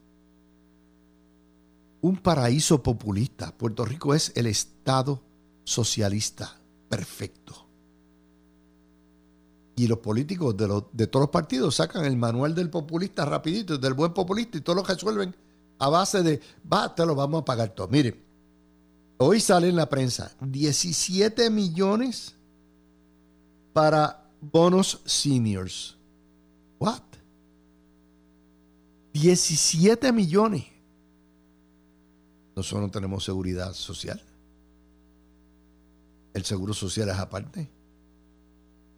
un 2.02 2.18
paraíso 2.18 2.84
populista. 2.84 3.56
Puerto 3.58 3.86
Rico 3.86 4.14
es 4.14 4.32
el 4.36 4.48
Estado 4.48 5.22
socialista 5.64 6.60
perfecto 6.90 7.69
y 9.80 9.88
los 9.88 10.00
políticos 10.00 10.58
de, 10.58 10.68
los, 10.68 10.84
de 10.92 11.08
todos 11.08 11.24
los 11.24 11.30
partidos 11.30 11.76
sacan 11.76 12.04
el 12.04 12.18
manual 12.18 12.54
del 12.54 12.70
populista 12.70 13.24
rapidito, 13.24 13.78
del 13.78 13.94
buen 13.94 14.14
populista 14.14 14.58
y 14.58 14.62
todos 14.62 14.76
lo 14.76 14.84
resuelven 14.84 15.34
a 15.78 15.88
base 15.88 16.22
de, 16.22 16.42
va, 16.72 16.94
te 16.94 17.06
lo 17.06 17.16
vamos 17.16 17.44
a 17.44 17.46
pagar 17.46 17.70
todo. 17.70 17.88
Mire, 17.88 18.22
hoy 19.20 19.40
sale 19.40 19.70
en 19.70 19.78
la 19.78 19.88
prensa 19.88 20.34
17 20.42 21.50
millones 21.50 22.36
para 23.72 24.30
bonos 24.42 25.00
seniors. 25.06 25.96
What? 26.78 27.04
17 29.14 30.12
millones. 30.12 30.66
Nosotros 32.54 32.82
no 32.82 32.92
tenemos 32.92 33.24
seguridad 33.24 33.72
social. 33.72 34.22
El 36.34 36.44
seguro 36.44 36.74
social 36.74 37.08
es 37.08 37.16
aparte. 37.16 37.79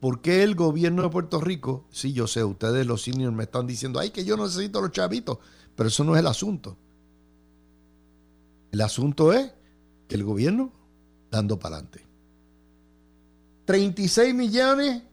¿Por 0.01 0.19
qué 0.21 0.41
el 0.41 0.55
gobierno 0.55 1.03
de 1.03 1.09
Puerto 1.09 1.39
Rico? 1.39 1.85
Sí, 1.91 2.11
yo 2.11 2.25
sé, 2.25 2.43
ustedes 2.43 2.87
los 2.87 3.03
seniors 3.03 3.35
me 3.35 3.43
están 3.43 3.67
diciendo, 3.67 3.99
ay, 3.99 4.09
que 4.09 4.25
yo 4.25 4.35
necesito 4.35 4.81
los 4.81 4.91
chavitos, 4.91 5.37
pero 5.75 5.89
eso 5.89 6.03
no 6.03 6.15
es 6.15 6.19
el 6.21 6.27
asunto. 6.27 6.75
El 8.71 8.81
asunto 8.81 9.31
es 9.31 9.51
que 10.07 10.15
el 10.15 10.23
gobierno 10.23 10.73
dando 11.29 11.59
para 11.59 11.75
adelante. 11.75 12.03
36 13.65 14.33
millones 14.33 15.03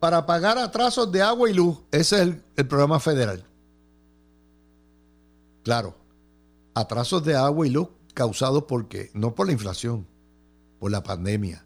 para 0.00 0.24
pagar 0.24 0.56
atrasos 0.56 1.12
de 1.12 1.20
agua 1.20 1.50
y 1.50 1.52
luz. 1.52 1.76
Ese 1.90 2.16
es 2.16 2.22
el, 2.22 2.42
el 2.56 2.66
programa 2.66 3.00
federal. 3.00 3.44
Claro, 5.64 5.94
atrasos 6.72 7.22
de 7.22 7.36
agua 7.36 7.66
y 7.66 7.70
luz 7.70 7.88
causados 8.14 8.64
por 8.64 8.88
qué? 8.88 9.10
No 9.12 9.34
por 9.34 9.46
la 9.46 9.52
inflación, 9.52 10.06
por 10.78 10.90
la 10.90 11.02
pandemia. 11.02 11.63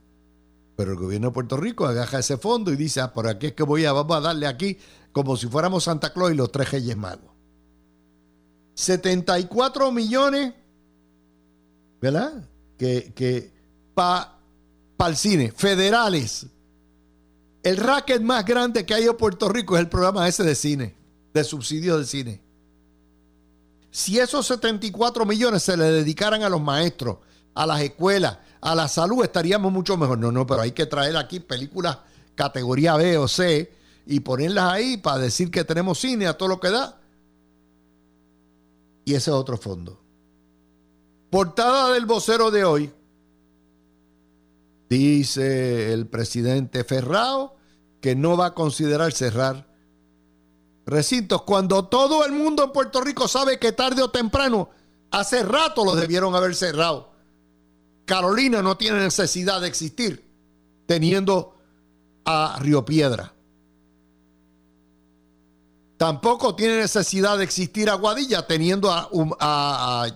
Pero 0.79 0.93
el 0.93 0.97
gobierno 0.97 1.27
de 1.27 1.35
Puerto 1.35 1.57
Rico 1.57 1.87
agaja 1.87 2.21
ese 2.21 2.37
fondo 2.37 2.73
y 2.73 2.77
dice, 2.77 3.01
ah, 3.01 3.13
por 3.13 3.27
aquí 3.27 3.49
es 3.49 3.53
que 3.55 3.65
voy 3.65 3.85
a, 3.85 3.91
vamos 3.91 4.17
a 4.17 4.21
darle 4.21 4.47
aquí 4.47 4.79
como 5.11 5.37
si 5.37 5.49
fuéramos 5.49 5.83
Santa 5.83 6.13
Claus 6.13 6.31
y 6.31 6.37
los 6.37 6.53
tres 6.53 6.71
Reyes 6.71 6.97
Magos. 6.97 7.33
74 8.75 9.91
millones, 9.91 10.55
¿verdad? 12.01 12.45
Que, 12.79 13.13
que 13.13 13.51
para 13.93 14.39
el 15.09 15.17
cine, 15.17 15.51
federales. 15.51 16.47
El 17.65 17.77
racket 17.77 18.23
más 18.23 18.45
grande 18.45 18.87
que 18.87 18.95
hay 18.95 19.09
en 19.09 19.17
Puerto 19.17 19.49
Rico 19.49 19.75
es 19.75 19.81
el 19.81 19.89
programa 19.89 20.29
ese 20.29 20.45
de 20.45 20.55
cine, 20.55 20.95
de 21.35 21.43
subsidio 21.43 21.99
de 21.99 22.07
cine. 22.07 22.41
Si 23.91 24.17
esos 24.21 24.47
74 24.47 25.27
millones 25.27 25.65
se 25.65 25.77
le 25.77 25.87
dedicaran 25.87 26.45
a 26.45 26.49
los 26.49 26.63
maestros, 26.63 27.19
a 27.53 27.67
las 27.67 27.81
escuelas, 27.81 28.39
a 28.61 28.75
la 28.75 28.89
salud, 28.89 29.23
estaríamos 29.23 29.73
mucho 29.73 29.97
mejor. 29.97 30.19
No, 30.19 30.33
no, 30.33 30.47
pero 30.47 30.63
hay 30.63 30.73
que 30.73 30.87
traer 30.87 31.17
aquí 31.17 31.41
películas 31.41 31.99
categoría 32.35 32.97
B 32.97 33.19
o 33.19 33.29
C 33.29 33.73
y 34.07 34.21
ponerlas 34.21 34.73
ahí 34.73 34.97
para 34.97 35.19
decir 35.19 35.51
que 35.51 35.65
tenemos 35.65 35.99
cine 35.99 36.27
a 36.27 36.37
todo 36.37 36.49
lo 36.49 36.61
que 36.61 36.71
da. 36.71 37.01
Y 39.05 39.15
ese 39.15 39.31
es 39.31 39.37
otro 39.37 39.57
fondo. 39.57 40.01
Portada 41.31 41.93
del 41.93 42.07
vocero 42.07 42.51
de 42.51 42.65
hoy. 42.65 42.93
Dice 44.89 45.93
el 45.93 46.07
presidente 46.07 46.85
Ferrao 46.85 47.57
que 48.01 48.17
no 48.17 48.37
va 48.37 48.47
a 48.47 48.55
considerar 48.55 49.13
cerrar 49.13 49.69
recintos 50.89 51.43
cuando 51.43 51.85
todo 51.85 52.25
el 52.25 52.33
mundo 52.33 52.65
en 52.65 52.73
Puerto 52.73 53.03
Rico 53.03 53.29
sabe 53.29 53.59
que 53.59 53.73
tarde 53.73 54.03
o 54.03 54.11
temprano, 54.11 54.71
hace 55.11 55.43
rato 55.43 55.85
los 55.85 56.01
debieron 56.01 56.35
haber 56.35 56.55
cerrado. 56.55 57.13
Carolina 58.09 58.63
no 58.63 58.77
tiene 58.79 59.01
necesidad 59.01 59.61
de 59.61 59.69
existir 59.69 60.25
teniendo 60.87 61.55
a 62.25 62.59
Río 62.59 62.85
Piedra. 62.85 63.35
Tampoco 65.99 66.55
tiene 66.55 66.79
necesidad 66.79 67.37
de 67.37 67.45
existir 67.45 67.91
Aguadilla 67.91 68.47
teniendo 68.47 68.91
a, 68.91 70.09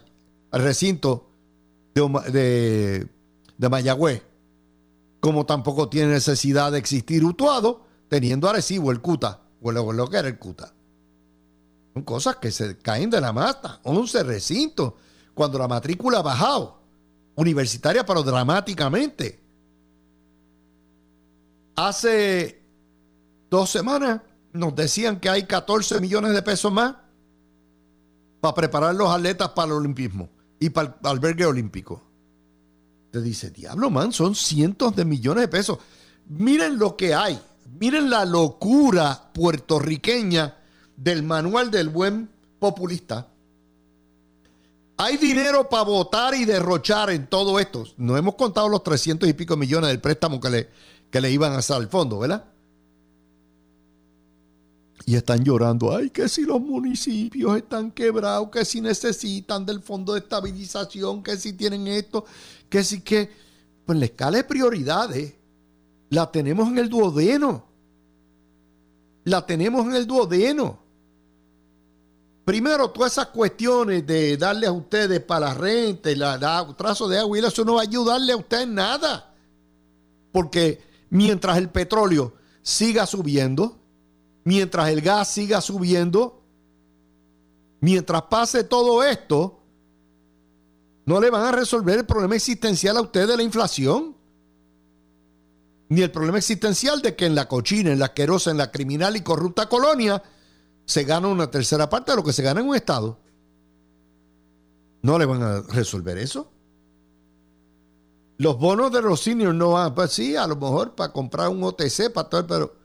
recinto 0.52 1.28
de, 1.94 3.06
de, 3.58 3.68
Mayagüez. 3.68 4.22
Como 5.20 5.44
tampoco 5.44 5.90
tiene 5.90 6.14
necesidad 6.14 6.72
de 6.72 6.78
existir 6.78 7.22
Utuado 7.24 7.84
teniendo 8.08 8.46
a 8.46 8.52
Arecibo, 8.52 8.90
el 8.90 9.00
Cuta 9.02 9.42
o 9.60 9.70
lo, 9.70 10.08
que 10.08 10.16
era 10.16 10.28
el 10.28 10.38
CUTA. 10.38 10.72
Son 11.92 12.02
cosas 12.04 12.36
que 12.36 12.50
se 12.50 12.78
caen 12.78 13.10
de 13.10 13.20
la 13.20 13.32
mata. 13.32 13.80
11 13.84 14.22
recintos. 14.22 14.94
Cuando 15.34 15.58
la 15.58 15.68
matrícula 15.68 16.18
ha 16.18 16.22
bajado. 16.22 16.81
Universitaria, 17.34 18.04
pero 18.04 18.22
dramáticamente. 18.22 19.40
Hace 21.74 22.62
dos 23.50 23.70
semanas 23.70 24.20
nos 24.52 24.74
decían 24.74 25.18
que 25.20 25.28
hay 25.28 25.44
14 25.44 26.00
millones 26.00 26.32
de 26.32 26.42
pesos 26.42 26.72
más 26.72 26.96
para 28.40 28.54
preparar 28.54 28.94
los 28.94 29.10
atletas 29.10 29.50
para 29.50 29.68
el 29.68 29.72
olimpismo 29.78 30.28
y 30.58 30.70
para 30.70 30.96
el 31.00 31.08
albergue 31.08 31.46
olímpico. 31.46 32.02
Te 33.10 33.20
dice, 33.20 33.50
diablo, 33.50 33.90
man, 33.90 34.12
son 34.12 34.34
cientos 34.34 34.96
de 34.96 35.04
millones 35.04 35.42
de 35.42 35.48
pesos. 35.48 35.78
Miren 36.28 36.78
lo 36.78 36.96
que 36.96 37.14
hay. 37.14 37.40
Miren 37.78 38.10
la 38.10 38.24
locura 38.24 39.30
puertorriqueña 39.32 40.56
del 40.96 41.22
manual 41.22 41.70
del 41.70 41.88
buen 41.88 42.30
populista. 42.58 43.31
Hay 44.96 45.16
dinero 45.16 45.68
para 45.68 45.84
votar 45.84 46.34
y 46.34 46.44
derrochar 46.44 47.10
en 47.10 47.26
todo 47.26 47.58
esto. 47.58 47.84
No 47.96 48.16
hemos 48.16 48.34
contado 48.34 48.68
los 48.68 48.82
300 48.82 49.28
y 49.28 49.32
pico 49.32 49.56
millones 49.56 49.88
del 49.88 50.00
préstamo 50.00 50.40
que 50.40 50.50
le, 50.50 50.68
que 51.10 51.20
le 51.20 51.30
iban 51.30 51.52
a 51.52 51.58
hacer 51.58 51.76
al 51.76 51.88
fondo, 51.88 52.18
¿verdad? 52.18 52.44
Y 55.04 55.16
están 55.16 55.42
llorando, 55.42 55.96
ay, 55.96 56.10
que 56.10 56.28
si 56.28 56.42
los 56.42 56.60
municipios 56.60 57.56
están 57.56 57.90
quebrados, 57.90 58.50
que 58.50 58.64
si 58.64 58.80
necesitan 58.80 59.66
del 59.66 59.80
fondo 59.80 60.12
de 60.12 60.20
estabilización, 60.20 61.22
que 61.22 61.36
si 61.36 61.54
tienen 61.54 61.86
esto, 61.88 62.24
que 62.68 62.84
si 62.84 63.00
que... 63.00 63.30
Pues 63.84 63.98
la 63.98 64.04
escala 64.04 64.36
de 64.36 64.44
prioridades 64.44 65.34
la 66.08 66.30
tenemos 66.30 66.68
en 66.68 66.78
el 66.78 66.88
duodeno. 66.88 67.64
La 69.24 69.44
tenemos 69.44 69.86
en 69.86 69.94
el 69.94 70.06
duodeno. 70.06 70.81
Primero, 72.44 72.90
todas 72.90 73.12
esas 73.12 73.28
cuestiones 73.28 74.04
de 74.06 74.36
darle 74.36 74.66
a 74.66 74.72
ustedes 74.72 75.20
para 75.20 75.48
la 75.48 75.54
renta 75.54 76.10
y 76.10 76.18
trazo 76.76 77.08
de 77.08 77.18
agua 77.18 77.38
y 77.38 77.44
eso 77.44 77.64
no 77.64 77.74
va 77.74 77.82
a 77.82 77.84
ayudarle 77.84 78.32
a 78.32 78.36
ustedes 78.36 78.66
nada. 78.66 79.32
Porque 80.32 80.82
mientras 81.10 81.56
el 81.58 81.68
petróleo 81.68 82.34
siga 82.62 83.06
subiendo, 83.06 83.78
mientras 84.44 84.88
el 84.88 85.02
gas 85.02 85.28
siga 85.28 85.60
subiendo, 85.60 86.42
mientras 87.80 88.22
pase 88.22 88.64
todo 88.64 89.04
esto, 89.04 89.60
no 91.04 91.20
le 91.20 91.30
van 91.30 91.44
a 91.44 91.52
resolver 91.52 91.98
el 91.98 92.06
problema 92.06 92.34
existencial 92.34 92.96
a 92.96 93.02
ustedes 93.02 93.28
de 93.28 93.36
la 93.36 93.42
inflación 93.42 94.16
ni 95.88 96.00
el 96.00 96.10
problema 96.10 96.38
existencial 96.38 97.02
de 97.02 97.14
que 97.14 97.26
en 97.26 97.34
la 97.34 97.46
cochina, 97.46 97.92
en 97.92 97.98
la 97.98 98.06
asquerosa, 98.06 98.50
en 98.50 98.56
la 98.56 98.72
criminal 98.72 99.14
y 99.14 99.20
corrupta 99.20 99.68
colonia 99.68 100.22
se 100.92 101.04
gana 101.04 101.28
una 101.28 101.50
tercera 101.50 101.88
parte 101.88 102.12
de 102.12 102.16
lo 102.16 102.22
que 102.22 102.34
se 102.34 102.42
gana 102.42 102.60
en 102.60 102.68
un 102.68 102.76
Estado. 102.76 103.18
¿No 105.00 105.18
le 105.18 105.24
van 105.24 105.42
a 105.42 105.62
resolver 105.62 106.18
eso? 106.18 106.52
Los 108.36 108.58
bonos 108.58 108.92
de 108.92 109.00
los 109.00 109.20
seniors 109.20 109.54
no 109.54 109.72
van, 109.72 109.94
pues 109.94 110.12
sí, 110.12 110.36
a 110.36 110.46
lo 110.46 110.56
mejor 110.56 110.94
para 110.94 111.12
comprar 111.12 111.48
un 111.48 111.64
OTC, 111.64 112.12
para 112.12 112.28
todo, 112.28 112.46
pero 112.46 112.76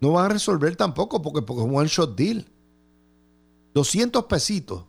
no 0.00 0.12
van 0.12 0.26
a 0.26 0.28
resolver 0.28 0.76
tampoco 0.76 1.20
porque, 1.20 1.40
es 1.40 1.58
un 1.58 1.76
one 1.76 1.88
shot 1.88 2.16
deal. 2.16 2.46
200 3.74 4.24
pesitos 4.26 4.84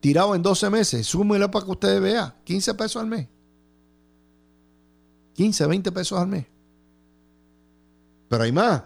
tirado 0.00 0.34
en 0.34 0.42
12 0.42 0.70
meses, 0.70 1.06
súmelo 1.06 1.50
para 1.50 1.64
que 1.64 1.70
ustedes 1.70 2.00
vean, 2.00 2.34
15 2.44 2.74
pesos 2.74 3.00
al 3.00 3.08
mes. 3.08 3.28
15, 5.34 5.66
20 5.66 5.92
pesos 5.92 6.18
al 6.18 6.26
mes. 6.26 6.46
Pero 8.28 8.42
hay 8.42 8.52
más. 8.52 8.82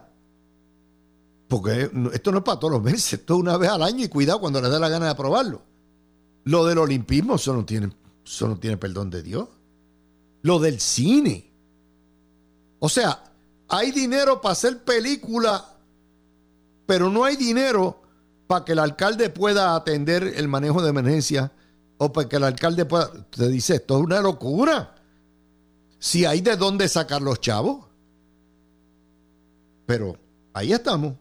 Porque 1.53 1.91
esto 2.15 2.33
no 2.33 2.39
es 2.39 2.45
para 2.45 2.59
todos 2.59 2.73
los 2.73 2.83
meses, 2.83 3.13
esto 3.13 3.35
es 3.35 3.41
una 3.41 3.59
vez 3.59 3.69
al 3.69 3.83
año 3.83 4.03
y 4.03 4.09
cuidado 4.09 4.41
cuando 4.41 4.59
les 4.59 4.71
dé 4.71 4.81
la 4.81 4.89
gana 4.89 5.05
de 5.05 5.11
aprobarlo. 5.11 5.61
Lo 6.45 6.65
del 6.65 6.79
olimpismo, 6.79 7.35
eso 7.35 7.53
no 7.53 7.67
tiene, 7.67 7.93
eso 8.25 8.49
no 8.49 8.59
tiene 8.59 8.79
perdón 8.79 9.11
de 9.11 9.23
Dios. 9.23 9.51
Lo 10.41 10.59
del 10.59 10.81
cine. 10.81 11.53
O 12.79 12.89
sea, 12.89 13.23
hay 13.69 13.91
dinero 13.91 14.41
para 14.41 14.53
hacer 14.55 14.83
película, 14.83 15.63
pero 16.87 17.11
no 17.11 17.23
hay 17.23 17.37
dinero 17.37 18.01
para 18.47 18.65
que 18.65 18.73
el 18.73 18.79
alcalde 18.79 19.29
pueda 19.29 19.77
atender 19.77 20.23
el 20.35 20.49
manejo 20.49 20.81
de 20.81 20.89
emergencia 20.89 21.53
o 21.99 22.15
para 22.15 22.31
que 22.31 22.37
el 22.37 22.45
alcalde 22.45 22.87
pueda... 22.87 23.13
Te 23.29 23.49
dice, 23.49 23.75
esto 23.75 23.99
es 23.99 24.05
una 24.05 24.23
locura 24.23 24.95
si 25.99 26.25
hay 26.25 26.41
de 26.41 26.57
dónde 26.57 26.89
sacar 26.89 27.21
los 27.21 27.43
chavos. 27.43 27.85
Pero 29.85 30.17
ahí 30.55 30.73
estamos. 30.73 31.21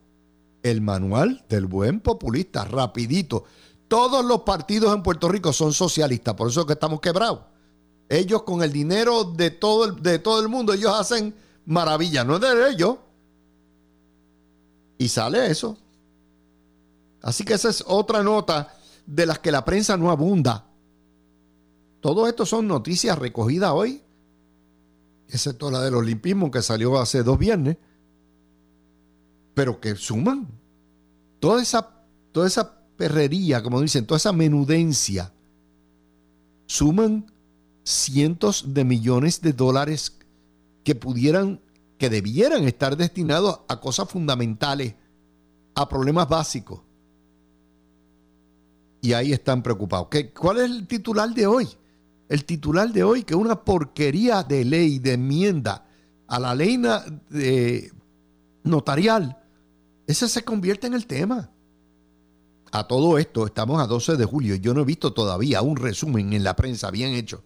El 0.63 0.81
manual 0.81 1.45
del 1.49 1.65
buen 1.65 1.99
populista, 1.99 2.65
rapidito. 2.65 3.45
Todos 3.87 4.23
los 4.23 4.41
partidos 4.41 4.93
en 4.93 5.03
Puerto 5.03 5.27
Rico 5.27 5.51
son 5.53 5.73
socialistas, 5.73 6.33
por 6.35 6.49
eso 6.49 6.61
es 6.61 6.67
que 6.67 6.73
estamos 6.73 7.01
quebrados. 7.01 7.41
Ellos 8.07 8.43
con 8.43 8.61
el 8.61 8.71
dinero 8.71 9.23
de 9.23 9.51
todo 9.51 9.85
el, 9.85 10.01
de 10.01 10.19
todo 10.19 10.41
el 10.41 10.49
mundo, 10.49 10.73
ellos 10.73 10.93
hacen 10.93 11.33
maravilla, 11.65 12.23
no 12.23 12.35
es 12.35 12.41
de 12.41 12.69
ellos. 12.69 12.97
Y 14.97 15.09
sale 15.09 15.49
eso. 15.49 15.77
Así 17.21 17.43
que 17.43 17.53
esa 17.53 17.69
es 17.69 17.83
otra 17.87 18.23
nota 18.23 18.73
de 19.05 19.25
las 19.25 19.39
que 19.39 19.51
la 19.51 19.65
prensa 19.65 19.97
no 19.97 20.11
abunda. 20.11 20.65
Todo 22.01 22.27
esto 22.27 22.45
son 22.45 22.67
noticias 22.67 23.17
recogidas 23.17 23.71
hoy 23.71 24.03
excepto 25.31 25.71
la 25.71 25.81
del 25.81 25.95
olimpismo 25.95 26.51
que 26.51 26.61
salió 26.61 26.99
hace 26.99 27.23
dos 27.23 27.37
viernes, 27.37 27.77
pero 29.53 29.79
que 29.79 29.95
suman 29.95 30.47
toda 31.39 31.61
esa, 31.61 31.89
toda 32.31 32.47
esa 32.47 32.81
perrería, 32.95 33.61
como 33.63 33.81
dicen, 33.81 34.05
toda 34.05 34.17
esa 34.17 34.31
menudencia, 34.31 35.33
suman 36.67 37.31
cientos 37.83 38.73
de 38.73 38.85
millones 38.85 39.41
de 39.41 39.53
dólares 39.53 40.17
que 40.83 40.95
pudieran, 40.95 41.59
que 41.97 42.09
debieran 42.09 42.63
estar 42.63 42.95
destinados 42.95 43.61
a 43.67 43.79
cosas 43.79 44.09
fundamentales, 44.09 44.95
a 45.75 45.89
problemas 45.89 46.29
básicos. 46.29 46.81
Y 49.01 49.13
ahí 49.13 49.33
están 49.33 49.63
preocupados. 49.63 50.07
¿Qué, 50.09 50.31
¿Cuál 50.31 50.57
es 50.57 50.63
el 50.65 50.87
titular 50.87 51.33
de 51.33 51.47
hoy? 51.47 51.67
El 52.29 52.45
titular 52.45 52.91
de 52.93 53.03
hoy, 53.03 53.23
que 53.23 53.35
una 53.35 53.63
porquería 53.63 54.43
de 54.43 54.63
ley, 54.63 54.99
de 54.99 55.13
enmienda 55.13 55.85
a 56.27 56.39
la 56.39 56.55
ley 56.55 56.77
de 57.29 57.91
notarial, 58.63 59.40
ese 60.11 60.29
se 60.29 60.43
convierte 60.43 60.87
en 60.87 60.93
el 60.93 61.07
tema. 61.07 61.51
A 62.71 62.87
todo 62.87 63.17
esto, 63.17 63.45
estamos 63.45 63.81
a 63.81 63.87
12 63.87 64.15
de 64.15 64.25
julio. 64.25 64.55
Yo 64.55 64.73
no 64.73 64.81
he 64.81 64.85
visto 64.85 65.13
todavía 65.13 65.61
un 65.61 65.75
resumen 65.75 66.33
en 66.33 66.43
la 66.43 66.55
prensa 66.55 66.89
bien 66.89 67.13
hecho 67.13 67.43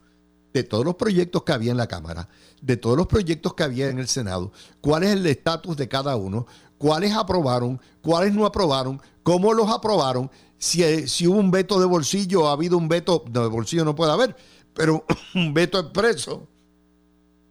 de 0.56 0.64
todos 0.64 0.86
los 0.86 0.96
proyectos 0.96 1.44
que 1.44 1.52
había 1.52 1.72
en 1.72 1.78
la 1.78 1.88
Cámara, 1.88 2.30
de 2.62 2.78
todos 2.78 2.96
los 2.96 3.08
proyectos 3.08 3.56
que 3.56 3.64
había 3.64 3.90
en 3.90 4.00
el 4.00 4.08
Senado, 4.08 4.54
cuál 4.80 5.04
es 5.04 5.10
el 5.10 5.26
estatus 5.26 5.76
de 5.76 5.90
cada 5.90 6.16
uno, 6.16 6.48
cuáles 6.78 7.12
aprobaron, 7.12 7.82
cuáles 8.02 8.34
no 8.34 8.46
aprobaron, 8.46 9.02
cómo 9.22 9.54
los 9.54 9.70
aprobaron, 9.70 10.32
si, 10.58 11.10
si 11.10 11.28
hubo 11.28 11.40
un 11.40 11.52
veto 11.52 11.78
de 11.78 11.86
bolsillo, 11.86 12.48
ha 12.48 12.54
habido 12.54 12.78
un 12.78 12.88
veto, 12.88 13.26
de 13.28 13.46
bolsillo 13.48 13.84
no 13.84 13.96
puede 13.96 14.14
haber, 14.14 14.34
pero 14.74 15.06
un 15.36 15.54
veto 15.54 15.78
expreso. 15.78 16.48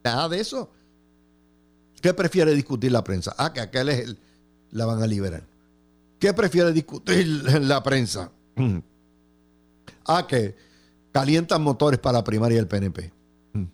Nada 0.02 0.30
de 0.30 0.40
eso. 0.40 0.70
¿Qué 2.00 2.14
prefiere 2.14 2.54
discutir 2.54 2.90
la 2.90 3.04
prensa? 3.04 3.34
Ah, 3.36 3.52
que 3.52 3.60
aquel 3.60 3.90
es 3.90 4.00
el, 4.00 4.18
la 4.74 4.84
van 4.84 5.02
a 5.02 5.06
liberar. 5.06 5.46
¿Qué 6.18 6.34
prefiere 6.34 6.72
discutir 6.72 7.26
la 7.62 7.82
prensa? 7.82 8.30
Ah, 10.06 10.26
que 10.26 10.54
calientan 11.12 11.62
motores 11.62 11.98
para 11.98 12.18
la 12.18 12.24
primaria 12.24 12.58
del 12.58 12.68
PNP. 12.68 13.10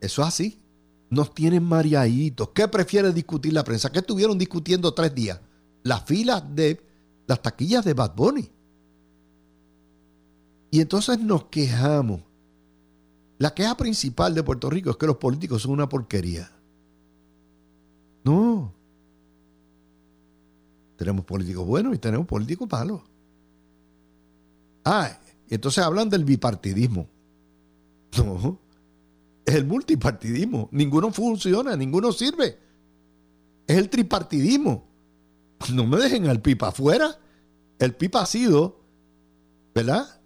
Eso 0.00 0.22
es 0.22 0.28
así. 0.28 0.60
Nos 1.08 1.34
tienen 1.34 1.64
mareaditos. 1.64 2.50
¿Qué 2.50 2.68
prefiere 2.68 3.12
discutir 3.12 3.52
la 3.52 3.64
prensa? 3.64 3.90
¿Qué 3.90 3.98
estuvieron 3.98 4.38
discutiendo 4.38 4.94
tres 4.94 5.12
días? 5.12 5.40
Las 5.82 6.04
filas 6.04 6.44
de 6.54 6.80
las 7.26 7.42
taquillas 7.42 7.84
de 7.84 7.94
Bad 7.94 8.14
Bunny. 8.14 8.48
Y 10.70 10.80
entonces 10.80 11.18
nos 11.18 11.46
quejamos. 11.46 12.20
La 13.38 13.52
queja 13.52 13.76
principal 13.76 14.36
de 14.36 14.44
Puerto 14.44 14.70
Rico 14.70 14.90
es 14.90 14.96
que 14.96 15.06
los 15.08 15.16
políticos 15.16 15.62
son 15.62 15.72
una 15.72 15.88
porquería. 15.88 16.48
No. 18.22 18.72
Tenemos 21.00 21.24
políticos 21.24 21.66
buenos 21.66 21.94
y 21.94 21.98
tenemos 21.98 22.26
políticos 22.26 22.68
malos. 22.70 23.00
Ah, 24.84 25.18
entonces 25.48 25.82
hablan 25.82 26.10
del 26.10 26.26
bipartidismo. 26.26 27.08
No, 28.18 28.58
es 29.46 29.54
el 29.54 29.64
multipartidismo. 29.64 30.68
Ninguno 30.72 31.10
funciona, 31.10 31.74
ninguno 31.74 32.12
sirve. 32.12 32.58
Es 33.66 33.78
el 33.78 33.88
tripartidismo. 33.88 34.84
No 35.72 35.86
me 35.86 35.96
dejen 35.96 36.26
al 36.26 36.42
pipa 36.42 36.68
afuera. 36.68 37.18
El 37.78 37.94
pipa 37.94 38.20
ha 38.20 38.26
sido, 38.26 38.80
¿verdad? 39.74 40.20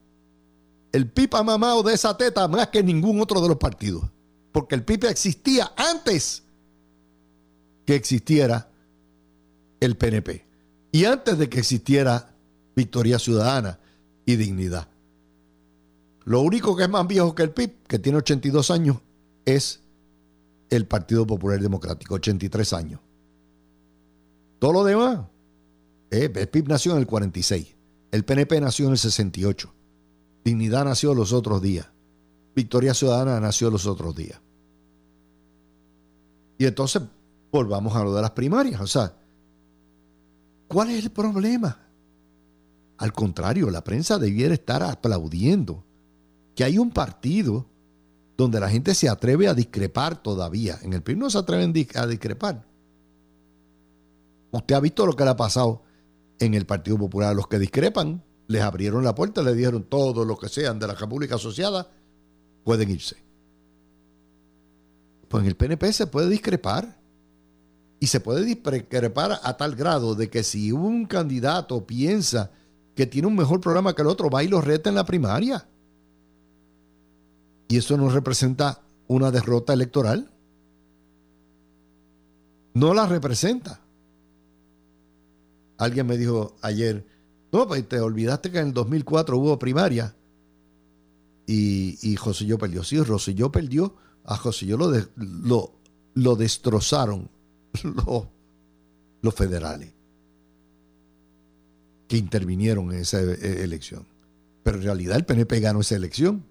El 0.90 1.08
pipa 1.08 1.44
mamado 1.44 1.84
de 1.84 1.94
esa 1.94 2.16
teta 2.16 2.48
más 2.48 2.66
que 2.70 2.82
ningún 2.82 3.20
otro 3.20 3.40
de 3.40 3.46
los 3.46 3.58
partidos. 3.58 4.10
Porque 4.50 4.74
el 4.74 4.84
pipa 4.84 5.08
existía 5.08 5.72
antes 5.76 6.42
que 7.86 7.94
existiera 7.94 8.68
el 9.78 9.96
PNP. 9.96 10.43
Y 10.94 11.06
antes 11.06 11.36
de 11.36 11.48
que 11.48 11.58
existiera 11.58 12.36
Victoria 12.76 13.18
Ciudadana 13.18 13.80
y 14.24 14.36
Dignidad. 14.36 14.86
Lo 16.22 16.40
único 16.40 16.76
que 16.76 16.84
es 16.84 16.88
más 16.88 17.04
viejo 17.08 17.34
que 17.34 17.42
el 17.42 17.50
PIB, 17.50 17.82
que 17.88 17.98
tiene 17.98 18.18
82 18.18 18.70
años, 18.70 18.98
es 19.44 19.80
el 20.70 20.86
Partido 20.86 21.26
Popular 21.26 21.60
Democrático, 21.60 22.14
83 22.14 22.72
años. 22.74 23.00
Todo 24.60 24.72
lo 24.72 24.84
demás, 24.84 25.18
eh, 26.12 26.30
el 26.32 26.48
PIB 26.48 26.68
nació 26.68 26.92
en 26.92 26.98
el 26.98 27.08
46, 27.08 27.74
el 28.12 28.24
PNP 28.24 28.60
nació 28.60 28.86
en 28.86 28.92
el 28.92 28.98
68, 28.98 29.74
Dignidad 30.44 30.84
nació 30.84 31.12
los 31.12 31.32
otros 31.32 31.60
días, 31.60 31.88
Victoria 32.54 32.94
Ciudadana 32.94 33.40
nació 33.40 33.68
los 33.68 33.88
otros 33.88 34.14
días. 34.14 34.40
Y 36.56 36.66
entonces 36.66 37.02
volvamos 37.50 37.96
a 37.96 38.04
lo 38.04 38.14
de 38.14 38.22
las 38.22 38.30
primarias, 38.30 38.80
o 38.80 38.86
sea, 38.86 39.12
¿Cuál 40.74 40.90
es 40.90 41.04
el 41.04 41.12
problema? 41.12 41.78
Al 42.98 43.12
contrario, 43.12 43.70
la 43.70 43.84
prensa 43.84 44.18
debiera 44.18 44.54
estar 44.54 44.82
aplaudiendo 44.82 45.84
que 46.56 46.64
hay 46.64 46.78
un 46.78 46.90
partido 46.90 47.68
donde 48.36 48.58
la 48.58 48.68
gente 48.68 48.92
se 48.96 49.08
atreve 49.08 49.46
a 49.46 49.54
discrepar 49.54 50.20
todavía. 50.20 50.80
En 50.82 50.92
el 50.92 51.04
PIB 51.04 51.16
no 51.16 51.30
se 51.30 51.38
atreven 51.38 51.72
a 51.94 52.06
discrepar. 52.08 52.66
Usted 54.50 54.74
ha 54.74 54.80
visto 54.80 55.06
lo 55.06 55.14
que 55.14 55.22
le 55.22 55.30
ha 55.30 55.36
pasado 55.36 55.84
en 56.40 56.54
el 56.54 56.66
Partido 56.66 56.98
Popular. 56.98 57.36
Los 57.36 57.46
que 57.46 57.60
discrepan 57.60 58.24
les 58.48 58.62
abrieron 58.62 59.04
la 59.04 59.14
puerta, 59.14 59.44
le 59.44 59.54
dijeron 59.54 59.84
todo 59.84 60.24
lo 60.24 60.36
que 60.36 60.48
sean 60.48 60.80
de 60.80 60.88
la 60.88 60.94
República 60.94 61.36
Asociada, 61.36 61.88
pueden 62.64 62.90
irse. 62.90 63.22
Pues 65.28 65.40
en 65.40 65.46
el 65.46 65.54
PNP 65.54 65.92
se 65.92 66.08
puede 66.08 66.28
discrepar. 66.28 67.03
Y 68.04 68.06
se 68.06 68.20
puede 68.20 68.44
discrepar 68.44 69.40
a 69.42 69.56
tal 69.56 69.74
grado 69.74 70.14
de 70.14 70.28
que 70.28 70.42
si 70.42 70.70
un 70.70 71.06
candidato 71.06 71.86
piensa 71.86 72.50
que 72.94 73.06
tiene 73.06 73.28
un 73.28 73.34
mejor 73.34 73.62
programa 73.62 73.94
que 73.94 74.02
el 74.02 74.08
otro, 74.08 74.28
va 74.28 74.44
y 74.44 74.48
lo 74.48 74.60
reta 74.60 74.90
en 74.90 74.96
la 74.96 75.06
primaria. 75.06 75.66
Y 77.66 77.78
eso 77.78 77.96
no 77.96 78.10
representa 78.10 78.82
una 79.06 79.30
derrota 79.30 79.72
electoral. 79.72 80.30
No 82.74 82.92
la 82.92 83.06
representa. 83.06 83.80
Alguien 85.78 86.06
me 86.06 86.18
dijo 86.18 86.56
ayer, 86.60 87.06
no, 87.52 87.66
pues 87.66 87.88
te 87.88 88.00
olvidaste 88.00 88.50
que 88.50 88.58
en 88.58 88.66
el 88.66 88.74
2004 88.74 89.38
hubo 89.38 89.58
primaria 89.58 90.14
y, 91.46 91.98
y 92.02 92.16
José 92.16 92.54
perdió. 92.58 92.84
Sí, 92.84 93.00
Rosselló 93.00 93.50
perdió, 93.50 93.94
a 94.26 94.36
José 94.36 94.66
lo, 94.66 94.92
lo, 95.16 95.72
lo 96.12 96.36
destrozaron 96.36 97.32
los, 97.82 99.34
federales 99.34 99.92
que 102.06 102.16
intervinieron 102.16 102.92
en 102.92 103.00
esa 103.00 103.20
e, 103.20 103.64
elección. 103.64 104.06
Pero 104.62 104.78
en 104.78 104.84
realidad 104.84 105.16
el 105.16 105.24
PNP 105.24 105.60
ganó 105.60 105.80
esa 105.80 105.96
elección. 105.96 106.44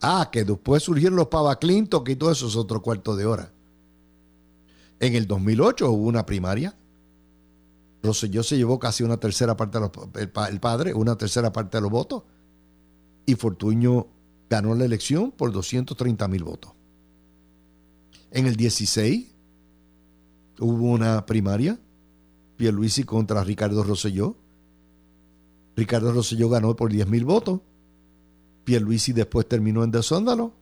Ah, 0.00 0.28
que 0.32 0.44
después 0.44 0.82
surgieron 0.82 1.16
los 1.16 1.26
Pava 1.26 1.58
Clinton 1.58 2.04
y 2.06 2.16
todo 2.16 2.30
eso 2.30 2.46
es 2.46 2.56
otro 2.56 2.80
cuarto 2.82 3.16
de 3.16 3.26
hora. 3.26 3.52
En 5.00 5.14
el 5.14 5.26
2008 5.26 5.90
hubo 5.90 6.06
una 6.06 6.24
primaria. 6.24 6.76
Rosselló 8.02 8.42
se 8.42 8.56
llevó 8.56 8.78
casi 8.78 9.02
una 9.02 9.16
tercera 9.16 9.56
parte 9.56 9.78
de 9.78 9.88
los, 9.88 10.48
el, 10.50 10.60
padre, 10.60 10.94
una 10.94 11.16
tercera 11.16 11.52
parte 11.52 11.76
de 11.76 11.82
los 11.82 11.90
votos. 11.90 12.22
Y 13.26 13.34
Fortuño 13.34 14.06
ganó 14.48 14.74
la 14.74 14.84
elección 14.84 15.32
por 15.32 15.52
230 15.52 16.28
mil 16.28 16.44
votos. 16.44 16.72
En 18.30 18.46
el 18.46 18.56
16 18.56 19.26
hubo 20.60 20.90
una 20.90 21.24
primaria, 21.24 21.78
Pierluisi 22.56 23.04
contra 23.04 23.44
Ricardo 23.44 23.82
Rosselló. 23.82 24.36
Ricardo 25.76 26.12
Rosselló 26.12 26.48
ganó 26.48 26.74
por 26.76 26.90
10 26.90 27.08
mil 27.08 27.24
votos. 27.24 27.60
Pierluisi 28.64 29.12
después 29.12 29.48
terminó 29.48 29.84
en 29.84 29.90
Desóndalo 29.90 30.52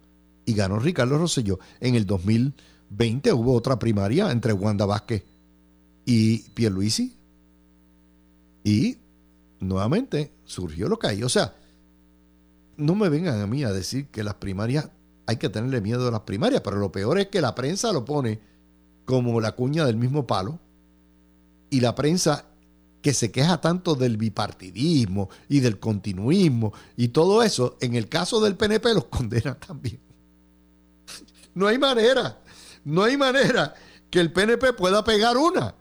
y 0.44 0.54
ganó 0.54 0.78
Ricardo 0.78 1.18
Rosselló. 1.18 1.58
En 1.80 1.94
el 1.94 2.06
2020 2.06 3.32
hubo 3.32 3.54
otra 3.54 3.78
primaria 3.78 4.30
entre 4.30 4.52
Wanda 4.52 4.86
Vázquez 4.86 5.24
y 6.04 6.38
Pierluisi. 6.50 7.16
Y 8.62 8.98
nuevamente 9.60 10.32
surgió 10.44 10.88
lo 10.88 10.98
que 10.98 11.08
hay. 11.08 11.22
O 11.22 11.28
sea, 11.28 11.56
no 12.76 12.94
me 12.94 13.08
vengan 13.08 13.40
a 13.40 13.46
mí 13.46 13.64
a 13.64 13.72
decir 13.72 14.08
que 14.08 14.22
las 14.22 14.34
primarias 14.34 14.90
hay 15.26 15.36
que 15.36 15.48
tenerle 15.48 15.80
miedo 15.80 16.06
a 16.06 16.10
las 16.10 16.20
primarias, 16.20 16.62
pero 16.62 16.76
lo 16.76 16.92
peor 16.92 17.18
es 17.18 17.28
que 17.28 17.40
la 17.40 17.54
prensa 17.54 17.92
lo 17.92 18.04
pone 18.04 18.40
como 19.04 19.40
la 19.40 19.52
cuña 19.52 19.84
del 19.84 19.96
mismo 19.96 20.26
palo 20.26 20.58
y 21.70 21.80
la 21.80 21.94
prensa 21.94 22.44
que 23.02 23.12
se 23.12 23.30
queja 23.30 23.60
tanto 23.60 23.94
del 23.94 24.16
bipartidismo 24.16 25.28
y 25.48 25.60
del 25.60 25.78
continuismo 25.78 26.72
y 26.96 27.08
todo 27.08 27.42
eso, 27.42 27.76
en 27.80 27.94
el 27.94 28.08
caso 28.08 28.40
del 28.40 28.56
PNP 28.56 28.94
los 28.94 29.04
condena 29.10 29.54
también. 29.54 30.00
No 31.54 31.66
hay 31.66 31.78
manera, 31.78 32.38
no 32.84 33.02
hay 33.02 33.16
manera 33.16 33.74
que 34.10 34.20
el 34.20 34.32
PNP 34.32 34.72
pueda 34.74 35.02
pegar 35.04 35.36
una. 35.36 35.74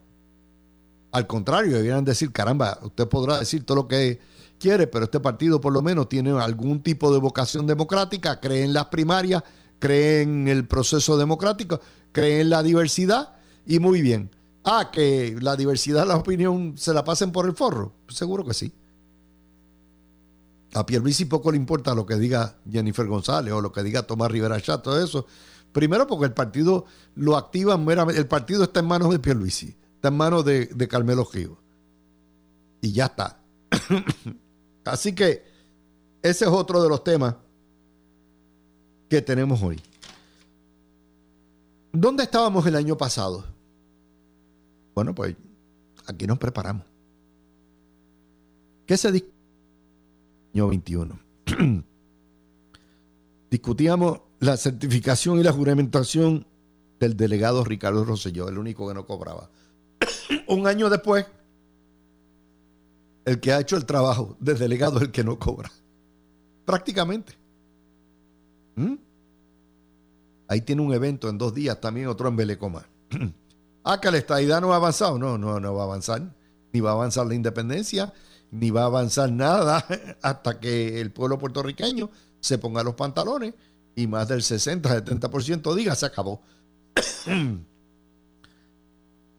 Al 1.12 1.28
contrario, 1.28 1.78
debieran 1.78 2.04
decir, 2.04 2.32
caramba, 2.32 2.80
usted 2.82 3.08
podrá 3.08 3.40
decir 3.40 3.66
todo 3.66 3.78
lo 3.78 3.88
que 3.88 4.20
quiere, 4.60 4.88
pero 4.88 5.06
este 5.06 5.20
partido 5.20 5.62
por 5.62 5.74
lo 5.74 5.82
menos 5.82 6.10
tiene 6.10 6.32
algún 6.32 6.82
tipo 6.82 7.14
de 7.14 7.20
vocación 7.20 7.68
democrática, 7.68 8.40
cree 8.40 8.64
en 8.64 8.74
las 8.74 8.86
primarias, 8.86 9.44
cree 9.80 10.22
en 10.22 10.48
el 10.48 10.68
proceso 10.68 11.18
democrático, 11.18 11.80
cree 12.12 12.42
en 12.42 12.50
la 12.50 12.64
diversidad 12.64 13.36
y 13.66 13.80
muy 13.80 14.02
bien. 14.02 14.32
Ah, 14.64 14.90
que 14.92 15.38
la 15.40 15.56
diversidad, 15.56 16.08
la 16.08 16.18
opinión 16.18 16.74
se 16.76 16.94
la 16.94 17.04
pasen 17.04 17.32
por 17.32 17.46
el 17.46 17.54
forro. 17.54 17.94
Seguro 18.08 18.44
que 18.44 18.54
sí. 18.56 18.74
A 20.74 20.86
Pierluisi 20.86 21.26
poco 21.26 21.52
le 21.52 21.58
importa 21.58 21.94
lo 21.94 22.06
que 22.06 22.16
diga 22.16 22.58
Jennifer 22.70 23.06
González 23.06 23.54
o 23.54 23.62
lo 23.62 23.72
que 23.72 23.84
diga 23.84 24.04
Tomás 24.04 24.32
Rivera 24.32 24.60
Chat, 24.60 24.82
todo 24.82 25.02
eso. 25.02 25.26
Primero 25.72 26.08
porque 26.08 26.26
el 26.26 26.34
partido 26.34 26.86
lo 27.16 27.38
activa 27.38 27.78
meramente, 27.78 28.20
el 28.20 28.28
partido 28.28 28.64
está 28.64 28.80
en 28.80 28.88
manos 28.88 29.12
de 29.12 29.20
Pierluisi, 29.20 29.76
está 29.96 30.08
en 30.08 30.18
manos 30.18 30.44
de, 30.44 30.88
Carmelo 30.90 31.26
Gio. 31.26 31.60
Y 32.82 32.92
ya 32.92 33.06
está. 33.06 33.40
Así 34.86 35.14
que 35.14 35.44
ese 36.22 36.46
es 36.46 36.52
otro 36.52 36.82
de 36.82 36.90
los 36.90 37.04
temas 37.04 37.36
que 39.10 39.22
tenemos 39.22 39.62
hoy. 39.62 39.82
¿Dónde 41.92 42.24
estábamos 42.24 42.66
el 42.68 42.76
año 42.76 42.98
pasado? 42.98 43.46
Bueno, 44.94 45.14
pues 45.14 45.36
aquí 46.06 46.28
nos 46.28 46.38
preparamos. 46.38 46.86
¿Qué 48.86 48.98
se 48.98 49.12
discutió 49.12 49.36
año 50.54 50.68
21? 50.70 51.20
Discutíamos 53.50 54.22
la 54.40 54.58
certificación 54.58 55.40
y 55.40 55.44
la 55.44 55.52
juramentación 55.52 56.46
del 57.00 57.18
delegado 57.18 57.64
Ricardo 57.64 58.04
Rosselló, 58.06 58.50
el 58.50 58.58
único 58.58 58.88
que 58.88 58.94
no 58.94 59.06
cobraba. 59.06 59.50
Un 60.48 60.68
año 60.68 60.90
después, 60.90 61.26
el 63.26 63.40
que 63.40 63.52
ha 63.52 63.60
hecho 63.60 63.76
el 63.76 63.86
trabajo 63.86 64.38
de 64.40 64.54
delegado 64.54 64.98
es 64.98 65.04
el 65.04 65.12
que 65.12 65.24
no 65.24 65.38
cobra. 65.38 65.72
Prácticamente. 66.64 67.34
¿Mm? 68.76 68.96
Ahí 70.48 70.62
tiene 70.62 70.84
un 70.84 70.94
evento 70.94 71.28
en 71.28 71.38
dos 71.38 71.54
días, 71.54 71.82
también 71.82 72.08
otro 72.08 72.28
en 72.30 72.36
Belecoma. 72.36 72.88
ah, 73.84 74.00
que 74.00 74.12
la 74.12 74.18
estadidad 74.18 74.62
no 74.62 74.74
ha 74.74 74.76
avanzado. 74.76 75.18
No, 75.18 75.38
no, 75.38 75.60
no 75.60 75.74
va 75.74 75.82
a 75.82 75.86
avanzar. 75.86 76.22
Ni 76.72 76.80
va 76.80 76.92
a 76.92 76.94
avanzar 76.94 77.26
la 77.26 77.34
independencia, 77.36 78.14
ni 78.52 78.70
va 78.70 78.84
a 78.84 78.86
avanzar 78.86 79.32
nada 79.32 79.86
hasta 80.22 80.60
que 80.60 81.02
el 81.02 81.12
pueblo 81.12 81.40
puertorriqueño 81.40 82.10
se 82.40 82.58
ponga 82.60 82.84
los 82.84 82.96
pantalones 82.96 83.56
y 83.96 84.08
más 84.08 84.28
del 84.28 84.42
60-70% 84.42 85.74
diga 85.74 85.96
se 85.96 86.06
acabó. 86.06 86.42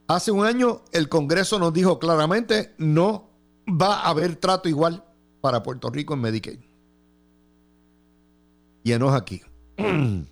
Hace 0.09 0.31
un 0.31 0.45
año 0.45 0.83
el 0.93 1.09
Congreso 1.09 1.59
nos 1.59 1.73
dijo 1.73 1.99
claramente 1.99 2.75
no 2.79 3.36
va 3.67 4.01
a 4.01 4.11
haber 4.11 4.37
trato 4.37 4.69
igual 4.69 5.05
para 5.41 5.63
Puerto 5.63 5.91
Rico 5.91 6.15
en 6.15 6.21
Medicaid. 6.21 6.61
Y 8.83 8.93
enos 8.93 9.15
aquí. 9.15 9.43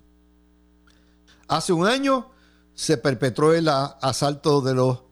Hace 1.47 1.73
un 1.73 1.85
año 1.85 2.31
se 2.73 2.97
perpetró 2.97 3.53
el 3.53 3.67
asalto 3.69 4.61
de 4.61 4.73
los 4.73 5.03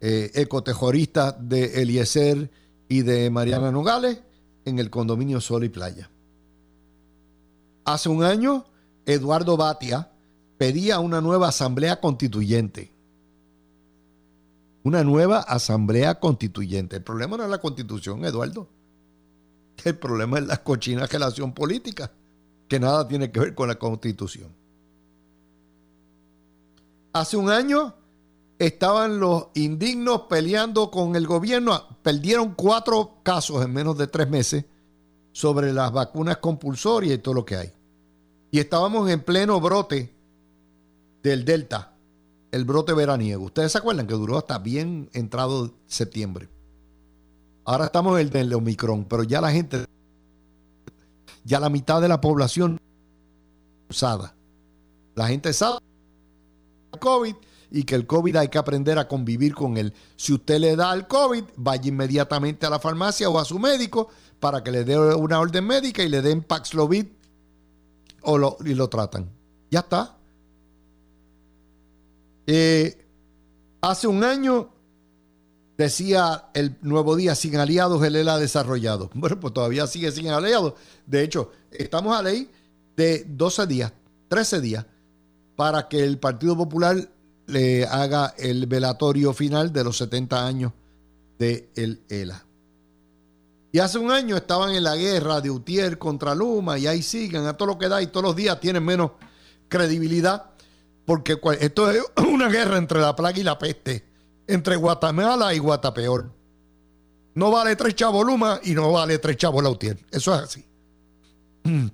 eh, 0.00 0.30
ecotejoristas 0.34 1.36
de 1.38 1.82
Eliezer 1.82 2.50
y 2.88 3.02
de 3.02 3.30
Mariana 3.30 3.70
Nogales 3.70 4.20
en 4.64 4.78
el 4.78 4.90
condominio 4.90 5.40
Sol 5.40 5.64
y 5.64 5.68
Playa. 5.68 6.10
Hace 7.84 8.08
un 8.08 8.24
año, 8.24 8.64
Eduardo 9.04 9.56
Batia 9.56 10.10
pedía 10.58 10.98
una 10.98 11.20
nueva 11.20 11.48
asamblea 11.48 12.00
constituyente. 12.00 12.95
Una 14.86 15.02
nueva 15.02 15.40
asamblea 15.40 16.20
constituyente. 16.20 16.94
El 16.94 17.02
problema 17.02 17.36
no 17.36 17.42
es 17.42 17.50
la 17.50 17.58
constitución, 17.58 18.24
Eduardo. 18.24 18.68
El 19.84 19.98
problema 19.98 20.38
es 20.38 20.46
la 20.46 20.62
cochina 20.62 21.06
relación 21.06 21.52
política, 21.52 22.12
que 22.68 22.78
nada 22.78 23.08
tiene 23.08 23.32
que 23.32 23.40
ver 23.40 23.54
con 23.56 23.66
la 23.66 23.74
constitución. 23.74 24.48
Hace 27.12 27.36
un 27.36 27.50
año 27.50 27.96
estaban 28.60 29.18
los 29.18 29.48
indignos 29.54 30.20
peleando 30.30 30.88
con 30.92 31.16
el 31.16 31.26
gobierno. 31.26 31.98
Perdieron 32.04 32.54
cuatro 32.54 33.18
casos 33.24 33.64
en 33.64 33.72
menos 33.72 33.98
de 33.98 34.06
tres 34.06 34.30
meses 34.30 34.66
sobre 35.32 35.72
las 35.72 35.90
vacunas 35.90 36.36
compulsorias 36.36 37.16
y 37.16 37.18
todo 37.18 37.34
lo 37.34 37.44
que 37.44 37.56
hay. 37.56 37.72
Y 38.52 38.60
estábamos 38.60 39.10
en 39.10 39.20
pleno 39.20 39.60
brote 39.60 40.14
del 41.24 41.44
Delta, 41.44 41.95
el 42.52 42.64
brote 42.64 42.92
veraniego. 42.92 43.44
Ustedes 43.44 43.72
se 43.72 43.78
acuerdan 43.78 44.06
que 44.06 44.14
duró 44.14 44.38
hasta 44.38 44.58
bien 44.58 45.10
entrado 45.12 45.74
septiembre. 45.86 46.48
Ahora 47.64 47.86
estamos 47.86 48.14
en 48.14 48.26
el 48.26 48.30
del 48.30 48.54
Omicron, 48.54 49.04
pero 49.04 49.24
ya 49.24 49.40
la 49.40 49.50
gente, 49.50 49.84
ya 51.44 51.60
la 51.60 51.68
mitad 51.68 52.00
de 52.00 52.08
la 52.08 52.20
población 52.20 52.78
usada. 53.88 54.34
La 55.14 55.28
gente 55.28 55.52
sabe 55.52 55.78
COVID 57.00 57.34
y 57.70 57.82
que 57.84 57.94
el 57.94 58.06
COVID 58.06 58.36
hay 58.36 58.48
que 58.48 58.58
aprender 58.58 58.98
a 58.98 59.08
convivir 59.08 59.54
con 59.54 59.76
él. 59.76 59.92
Si 60.16 60.32
usted 60.32 60.60
le 60.60 60.76
da 60.76 60.94
el 60.94 61.06
COVID, 61.06 61.44
vaya 61.56 61.88
inmediatamente 61.88 62.66
a 62.66 62.70
la 62.70 62.78
farmacia 62.78 63.28
o 63.28 63.38
a 63.38 63.44
su 63.44 63.58
médico 63.58 64.08
para 64.40 64.62
que 64.62 64.70
le 64.70 64.84
dé 64.84 64.98
una 64.98 65.40
orden 65.40 65.66
médica 65.66 66.02
y 66.02 66.08
le 66.08 66.22
den 66.22 66.42
Paxlovid 66.42 67.06
o 68.22 68.38
lo, 68.38 68.56
y 68.64 68.74
lo 68.74 68.88
tratan. 68.88 69.30
Ya 69.70 69.80
está. 69.80 70.15
Eh, 72.46 73.04
hace 73.80 74.06
un 74.06 74.22
año 74.24 74.70
decía 75.76 76.50
el 76.54 76.76
Nuevo 76.82 77.16
Día, 77.16 77.34
sin 77.34 77.56
aliados 77.56 78.02
él 78.04 78.16
era 78.16 78.38
desarrollado. 78.38 79.10
Bueno, 79.14 79.38
pues 79.40 79.52
todavía 79.52 79.86
sigue 79.86 80.10
sin 80.12 80.28
aliados. 80.28 80.74
De 81.06 81.22
hecho, 81.22 81.52
estamos 81.70 82.16
a 82.16 82.22
ley 82.22 82.50
de 82.96 83.24
12 83.28 83.66
días, 83.66 83.92
13 84.28 84.60
días 84.60 84.86
para 85.56 85.88
que 85.88 86.04
el 86.04 86.18
Partido 86.18 86.56
Popular 86.56 86.96
le 87.46 87.86
haga 87.86 88.34
el 88.38 88.66
velatorio 88.66 89.32
final 89.32 89.72
de 89.72 89.84
los 89.84 89.96
70 89.96 90.46
años 90.46 90.72
de 91.38 91.70
el 91.74 92.02
ELA. 92.08 92.44
Y 93.72 93.78
hace 93.78 93.98
un 93.98 94.10
año 94.10 94.36
estaban 94.36 94.74
en 94.74 94.84
la 94.84 94.96
guerra 94.96 95.40
de 95.40 95.50
Utier 95.50 95.98
contra 95.98 96.34
Luma 96.34 96.78
y 96.78 96.86
ahí 96.86 97.02
siguen 97.02 97.46
a 97.46 97.56
todo 97.56 97.68
lo 97.68 97.78
que 97.78 97.88
da 97.88 98.00
y 98.00 98.06
todos 98.06 98.24
los 98.24 98.36
días 98.36 98.60
tienen 98.60 98.84
menos 98.84 99.12
credibilidad 99.68 100.55
porque 101.06 101.38
esto 101.60 101.90
es 101.90 102.02
una 102.28 102.48
guerra 102.48 102.76
entre 102.76 103.00
la 103.00 103.16
plaga 103.16 103.38
y 103.38 103.42
la 103.42 103.58
peste, 103.58 104.04
entre 104.46 104.76
Guatemala 104.76 105.54
y 105.54 105.58
Guatapeor. 105.58 106.30
No 107.34 107.50
vale 107.50 107.76
tres 107.76 107.94
chavos 107.94 108.26
Luma 108.26 108.60
y 108.64 108.72
no 108.72 108.92
vale 108.92 109.18
tres 109.18 109.36
chavos 109.36 109.62
Lautier. 109.62 109.98
Eso 110.10 110.34
es 110.34 110.42
así. 110.42 110.64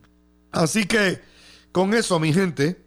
Así 0.53 0.85
que 0.85 1.19
con 1.73 1.95
eso, 1.95 2.21
mi 2.21 2.31
gente, 2.31 2.85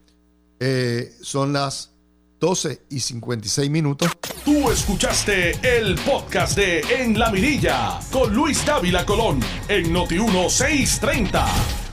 eh, 0.60 1.12
son 1.22 1.52
las 1.52 1.92
12 2.40 2.84
y 2.92 3.00
56 3.00 3.70
minutos. 3.72 4.12
Tú 4.44 4.70
escuchaste 4.70 5.78
el 5.78 5.96
podcast 5.96 6.56
de 6.56 6.82
En 6.82 7.18
la 7.18 7.32
Mirilla 7.32 8.00
con 8.12 8.34
Luis 8.36 8.64
Dávila 8.64 9.04
Colón 9.04 9.40
en 9.68 9.92
Noti 9.92 10.20
1630. 10.20 11.85